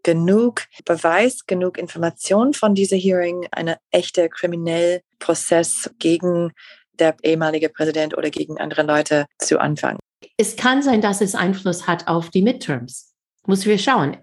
genug 0.06 0.66
Beweis, 0.86 1.48
genug 1.48 1.80
Information 1.80 2.54
von 2.54 2.76
dieser 2.76 2.96
Hearing, 2.96 3.48
eine 3.52 3.80
echte 3.90 4.30
kriminelle 4.30 5.02
Prozess 5.18 5.90
gegen 5.98 6.52
der 7.00 7.16
ehemalige 7.24 7.70
Präsident 7.70 8.18
oder 8.18 8.30
gegen 8.30 8.58
andere 8.58 8.84
Leute 8.84 9.26
zu 9.40 9.60
anfangen. 9.60 10.00
Es 10.38 10.56
kann 10.56 10.82
sein, 10.82 11.02
dass 11.02 11.22
es 11.22 11.36
Einfluss 11.36 11.88
hat 11.88 12.08
auf 12.08 12.30
die 12.30 12.42
Midterms. 12.42 13.14
Muss 13.46 13.66
wir 13.66 13.78
schauen. 13.78 14.18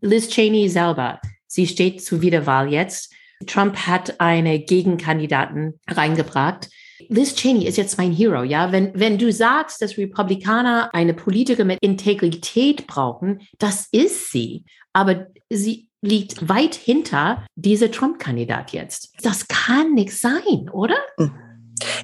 Liz 0.00 0.28
Cheney 0.28 0.68
selber, 0.68 1.20
sie 1.46 1.66
steht 1.66 2.02
zur 2.02 2.20
Wiederwahl 2.20 2.72
jetzt. 2.72 3.12
Trump 3.46 3.76
hat 3.86 4.20
eine 4.20 4.58
Gegenkandidaten 4.60 5.80
reingebracht. 5.88 6.68
Liz 7.08 7.34
Cheney 7.34 7.66
ist 7.66 7.78
jetzt 7.78 7.96
mein 7.96 8.12
Hero, 8.12 8.42
ja. 8.42 8.72
Wenn, 8.72 8.92
wenn 8.94 9.18
du 9.18 9.32
sagst, 9.32 9.80
dass 9.80 9.96
Republikaner 9.96 10.90
eine 10.92 11.14
Politiker 11.14 11.64
mit 11.64 11.78
Integrität 11.80 12.86
brauchen, 12.86 13.40
das 13.58 13.88
ist 13.92 14.30
sie. 14.30 14.64
Aber 14.92 15.26
sie 15.48 15.88
liegt 16.02 16.48
weit 16.48 16.74
hinter 16.74 17.46
dieser 17.54 17.90
Trump-Kandidat 17.90 18.72
jetzt. 18.72 19.14
Das 19.22 19.48
kann 19.48 19.94
nicht 19.94 20.12
sein, 20.12 20.68
oder? 20.72 20.96
Mhm. 21.18 21.32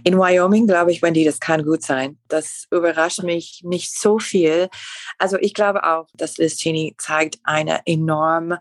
In 0.05 0.19
Wyoming 0.19 0.67
glaube 0.67 0.93
ich, 0.93 1.03
Wendy, 1.03 1.25
das 1.25 1.41
kann 1.41 1.65
gut 1.65 1.83
sein. 1.83 2.19
Das 2.29 2.67
überrascht 2.71 3.23
mich 3.23 3.61
nicht 3.65 3.97
so 3.97 4.19
viel. 4.19 4.69
Also 5.19 5.37
ich 5.39 5.55
glaube 5.55 5.85
auch, 5.85 6.07
dass 6.15 6.37
Liz 6.39 6.57
Cheney 6.57 6.95
zeigt 6.99 7.39
eine 7.45 7.81
enorme 7.87 8.61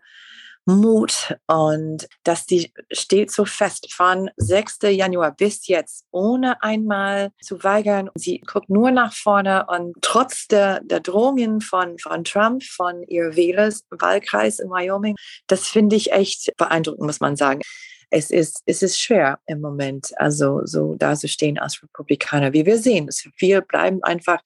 Mut 0.66 1.38
und 1.48 2.08
dass 2.24 2.46
die 2.46 2.74
steht 2.92 3.32
so 3.32 3.46
fest 3.46 3.94
von 3.94 4.32
6. 4.38 4.80
Januar 4.90 5.32
bis 5.32 5.68
jetzt, 5.68 6.06
ohne 6.12 6.62
einmal 6.64 7.32
zu 7.42 7.64
weigern. 7.64 8.10
Sie 8.16 8.40
guckt 8.40 8.70
nur 8.70 8.92
nach 8.92 9.14
vorne 9.14 9.68
und 9.68 9.96
trotz 10.02 10.48
der, 10.48 10.82
der 10.82 11.02
Drohungen 11.02 11.62
von, 11.62 12.00
von 12.00 12.24
Trump, 12.24 12.64
von 12.64 13.04
ihr 13.04 13.36
Wählers 13.36 13.84
Wahlkreis 13.92 14.60
in 14.60 14.70
Wyoming, 14.70 15.16
das 15.48 15.68
finde 15.68 15.96
ich 15.96 16.12
echt 16.12 16.52
beeindruckend, 16.58 17.06
muss 17.06 17.20
man 17.20 17.36
sagen 17.36 17.62
es 18.10 18.32
ist, 18.32 18.62
es 18.66 18.82
ist 18.82 19.00
schwer 19.00 19.40
im 19.48 19.62
Moment, 19.62 20.12
also 20.18 20.62
so 20.66 20.96
da 20.96 21.16
zu 21.16 21.28
stehen 21.28 21.58
als 21.58 21.82
Republikaner. 21.82 22.54
Wie 22.54 22.66
wir 22.66 22.78
sehen, 22.78 23.10
wir 23.38 23.62
bleiben 23.62 24.04
einfach 24.04 24.40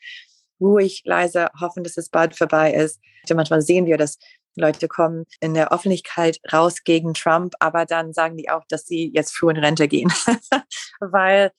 ruhig, 0.60 1.02
leise, 1.06 1.50
hoffen, 1.60 1.84
dass 1.84 1.98
es 1.98 2.10
bald 2.10 2.36
vorbei 2.36 2.74
ist. 2.74 3.00
Manchmal 3.34 3.62
sehen 3.62 3.86
wir, 3.86 3.98
dass 3.98 4.18
Leute 4.56 4.88
kommen 4.88 5.26
in 5.40 5.54
der 5.54 5.72
Öffentlichkeit 5.72 6.40
raus 6.52 6.84
gegen 6.84 7.14
Trump, 7.14 7.54
aber 7.60 7.86
dann 7.86 8.14
sagen 8.14 8.38
die 8.38 8.50
auch, 8.50 8.64
dass 8.68 8.86
sie 8.86 9.12
jetzt 9.14 9.36
früh 9.36 9.50
in 9.50 9.58
Rente 9.58 9.88
gehen, 9.88 10.12
weil 11.00 11.52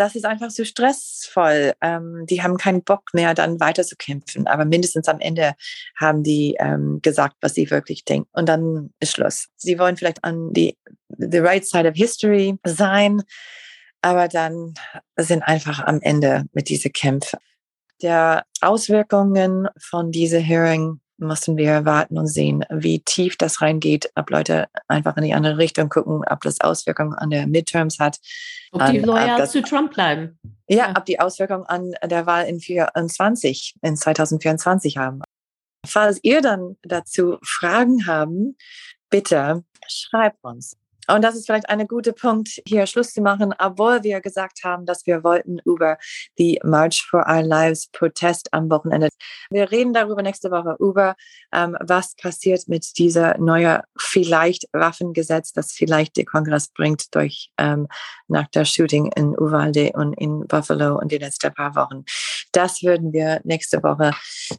das 0.00 0.16
ist 0.16 0.24
einfach 0.24 0.50
so 0.50 0.64
stressvoll. 0.64 1.74
Ähm, 1.82 2.24
die 2.24 2.42
haben 2.42 2.56
keinen 2.56 2.82
Bock 2.82 3.12
mehr, 3.12 3.34
dann 3.34 3.60
weiter 3.60 3.84
zu 3.84 3.96
kämpfen. 3.96 4.46
Aber 4.46 4.64
mindestens 4.64 5.08
am 5.08 5.20
Ende 5.20 5.52
haben 5.94 6.22
die 6.22 6.56
ähm, 6.58 7.00
gesagt, 7.02 7.36
was 7.42 7.52
sie 7.54 7.70
wirklich 7.70 8.06
denken. 8.06 8.28
Und 8.32 8.48
dann 8.48 8.94
ist 8.98 9.12
Schluss. 9.12 9.48
Sie 9.56 9.78
wollen 9.78 9.98
vielleicht 9.98 10.24
an 10.24 10.54
die 10.54 10.78
the 11.18 11.38
right 11.40 11.66
side 11.66 11.86
of 11.86 11.94
history 11.94 12.56
sein, 12.64 13.22
aber 14.00 14.28
dann 14.28 14.72
sind 15.18 15.42
einfach 15.42 15.80
am 15.80 16.00
Ende 16.00 16.46
mit 16.52 16.70
diesen 16.70 16.92
Kämpfen. 16.92 17.38
Der 18.00 18.44
Auswirkungen 18.62 19.68
von 19.78 20.10
dieser 20.10 20.38
Hearing 20.38 20.99
müssen 21.20 21.56
wir 21.56 21.84
warten 21.84 22.18
und 22.18 22.26
sehen, 22.26 22.64
wie 22.70 23.00
tief 23.00 23.36
das 23.36 23.60
reingeht, 23.60 24.10
ob 24.14 24.30
Leute 24.30 24.68
einfach 24.88 25.16
in 25.16 25.24
die 25.24 25.34
andere 25.34 25.58
Richtung 25.58 25.88
gucken, 25.88 26.22
ob 26.28 26.40
das 26.40 26.60
Auswirkungen 26.60 27.14
an 27.14 27.30
der 27.30 27.46
Midterms 27.46 27.98
hat. 27.98 28.18
Ob 28.72 28.86
die 28.86 28.98
loyal 28.98 29.48
zu 29.48 29.62
Trump 29.62 29.92
bleiben. 29.94 30.38
Ja, 30.68 30.76
ja, 30.76 30.94
ob 30.96 31.04
die 31.04 31.20
Auswirkungen 31.20 31.64
an 31.64 31.92
der 32.04 32.26
Wahl 32.26 32.46
in 32.46 32.60
24, 32.60 33.76
in 33.82 33.96
2024 33.96 34.96
haben. 34.96 35.22
Falls 35.86 36.18
ihr 36.22 36.42
dann 36.42 36.76
dazu 36.82 37.38
Fragen 37.42 38.06
haben, 38.06 38.56
bitte 39.08 39.64
schreibt 39.88 40.42
uns. 40.42 40.76
Und 41.08 41.22
das 41.22 41.34
ist 41.34 41.46
vielleicht 41.46 41.68
ein 41.68 41.86
guter 41.86 42.12
Punkt, 42.12 42.60
hier 42.66 42.86
Schluss 42.86 43.12
zu 43.12 43.20
machen, 43.20 43.54
obwohl 43.58 44.02
wir 44.02 44.20
gesagt 44.20 44.60
haben, 44.64 44.86
dass 44.86 45.06
wir 45.06 45.24
wollten 45.24 45.58
über 45.64 45.98
die 46.38 46.60
March 46.62 47.06
for 47.08 47.26
Our 47.28 47.42
Lives 47.42 47.88
Protest 47.88 48.52
am 48.52 48.70
Wochenende. 48.70 49.08
Wir 49.50 49.70
reden 49.70 49.92
darüber 49.92 50.22
nächste 50.22 50.50
Woche, 50.50 50.76
über 50.78 51.16
ähm, 51.52 51.76
was 51.80 52.14
passiert 52.16 52.68
mit 52.68 52.98
dieser 52.98 53.38
neue 53.38 53.82
vielleicht 53.98 54.66
Waffengesetz, 54.72 55.52
das 55.52 55.72
vielleicht 55.72 56.16
der 56.16 56.24
Kongress 56.24 56.68
bringt 56.68 57.14
durch 57.14 57.50
ähm, 57.58 57.88
nach 58.28 58.48
der 58.48 58.64
Shooting 58.64 59.10
in 59.16 59.38
Uvalde 59.38 59.92
und 59.94 60.14
in 60.14 60.46
Buffalo 60.46 60.98
und 60.98 61.12
die 61.12 61.18
letzten 61.18 61.52
paar 61.52 61.74
Wochen. 61.74 62.04
Das 62.52 62.82
würden 62.82 63.12
wir 63.12 63.40
nächste 63.44 63.82
Woche 63.82 64.12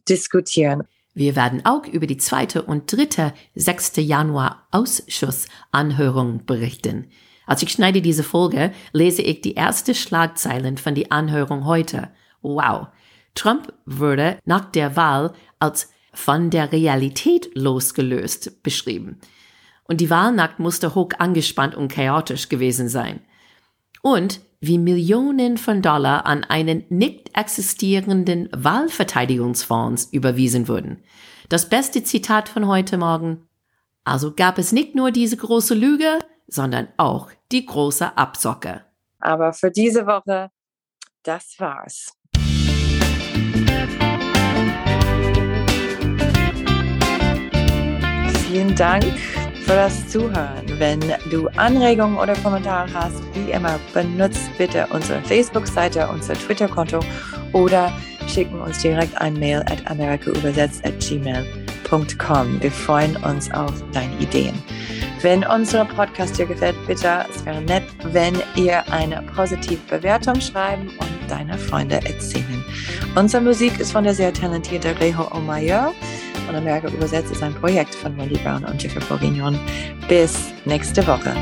diskutieren. 0.08 0.88
Wir 1.13 1.36
werden 1.36 1.65
auch 1.65 1.86
über 1.86 2.08
die 2.08 2.17
zweite 2.17 2.62
und 2.62 2.91
dritte 2.91 3.34
6. 3.56 3.97
Januar 3.97 4.67
Ausschussanhörung 4.71 6.45
berichten. 6.45 7.08
Als 7.45 7.62
ich 7.62 7.71
schneide 7.71 8.02
diese 8.02 8.24
Folge, 8.24 8.71
lese 8.93 9.21
ich 9.21 9.41
die 9.41 9.56
erste 9.56 9.93
Schlagzeilen 9.93 10.78
von 10.78 10.95
der 10.95 11.12
Anhörung 11.12 11.65
heute. 11.65 12.10
Wow. 12.41 12.88
Trump 13.36 13.74
wurde 13.86 14.38
nach 14.45 14.65
der 14.71 14.95
Wahl 14.95 15.34
als 15.60 15.91
von 16.13 16.50
der 16.50 16.71
Realität 16.71 17.50
losgelöst 17.56 18.63
beschrieben. 18.63 19.19
Und 19.84 20.00
die 20.00 20.10
Wahlnacht 20.10 20.60
musste 20.60 20.95
hoch 20.95 21.10
angespannt 21.17 21.76
und 21.76 21.91
chaotisch 21.91 22.47
gewesen 22.47 22.88
sein. 22.88 23.19
Und 24.02 24.42
wie 24.60 24.78
Millionen 24.78 25.58
von 25.58 25.82
Dollar 25.82 26.26
an 26.26 26.44
einen 26.44 26.86
nicht 26.90 27.36
existierenden 27.36 28.50
Wahlverteidigungsfonds 28.52 30.10
überwiesen 30.12 30.68
wurden. 30.68 31.04
Das 31.50 31.68
beste 31.68 32.04
Zitat 32.04 32.48
von 32.48 32.68
heute 32.68 32.98
Morgen. 32.98 33.48
Also 34.04 34.34
gab 34.34 34.58
es 34.58 34.72
nicht 34.72 34.96
nur 34.96 35.12
diese 35.12 35.38
große 35.38 35.74
Lüge, 35.74 36.20
sondern 36.48 36.88
auch 36.98 37.30
die 37.52 37.66
große 37.66 38.18
Absocke. 38.18 38.86
Aber 39.20 39.54
für 39.54 39.72
diese 39.72 40.06
Woche, 40.06 40.50
das 41.24 41.56
war's. 41.60 42.14
Vielen 48.48 48.76
Dank 48.76 49.40
für 49.71 49.77
das 49.77 50.10
Zuhören. 50.10 50.65
Wenn 50.79 50.99
du 51.29 51.47
Anregungen 51.55 52.17
oder 52.17 52.34
Kommentare 52.36 52.91
hast, 52.93 53.23
wie 53.34 53.51
immer, 53.51 53.79
benutzt 53.93 54.49
bitte 54.57 54.86
unsere 54.91 55.21
Facebook-Seite, 55.21 56.10
unser 56.10 56.34
Twitter-Konto 56.34 56.99
oder 57.53 57.89
schicken 58.27 58.60
uns 58.60 58.79
direkt 58.79 59.15
ein 59.21 59.34
Mail 59.36 59.60
at 59.60 59.89
americaübersetzt 59.89 60.86
at 60.86 60.99
gmail.com. 60.99 62.62
Wir 62.62 62.71
freuen 62.71 63.15
uns 63.23 63.49
auf 63.51 63.71
deine 63.93 64.13
Ideen. 64.19 64.62
Wenn 65.21 65.45
unser 65.45 65.86
Podcast 65.86 66.38
dir 66.38 66.47
gefällt, 66.47 66.75
bitte, 66.86 67.25
es 67.34 67.45
wäre 67.45 67.62
nett, 67.62 67.84
wenn 68.12 68.36
ihr 68.57 68.84
eine 68.91 69.23
positive 69.34 69.79
Bewertung 69.89 70.41
schreiben 70.41 70.89
und 70.99 71.31
deine 71.31 71.57
Freunde 71.57 71.95
erzählen. 71.95 72.65
Unsere 73.15 73.41
Musik 73.41 73.79
ist 73.79 73.93
von 73.93 74.03
der 74.03 74.15
sehr 74.15 74.34
talentierten 74.34 74.97
Reho 74.97 75.34
Omayor 75.34 75.93
von 76.45 76.56
Amerika 76.56 76.88
übersetzt 76.89 77.32
ist 77.32 77.43
ein 77.43 77.54
Projekt 77.54 77.95
von 77.95 78.17
Wendy 78.17 78.38
Brown 78.39 78.63
und 78.63 78.82
Jeffrey 78.82 79.04
Bourguignon. 79.08 79.60
Bis 80.08 80.51
nächste 80.65 81.06
Woche. 81.08 81.34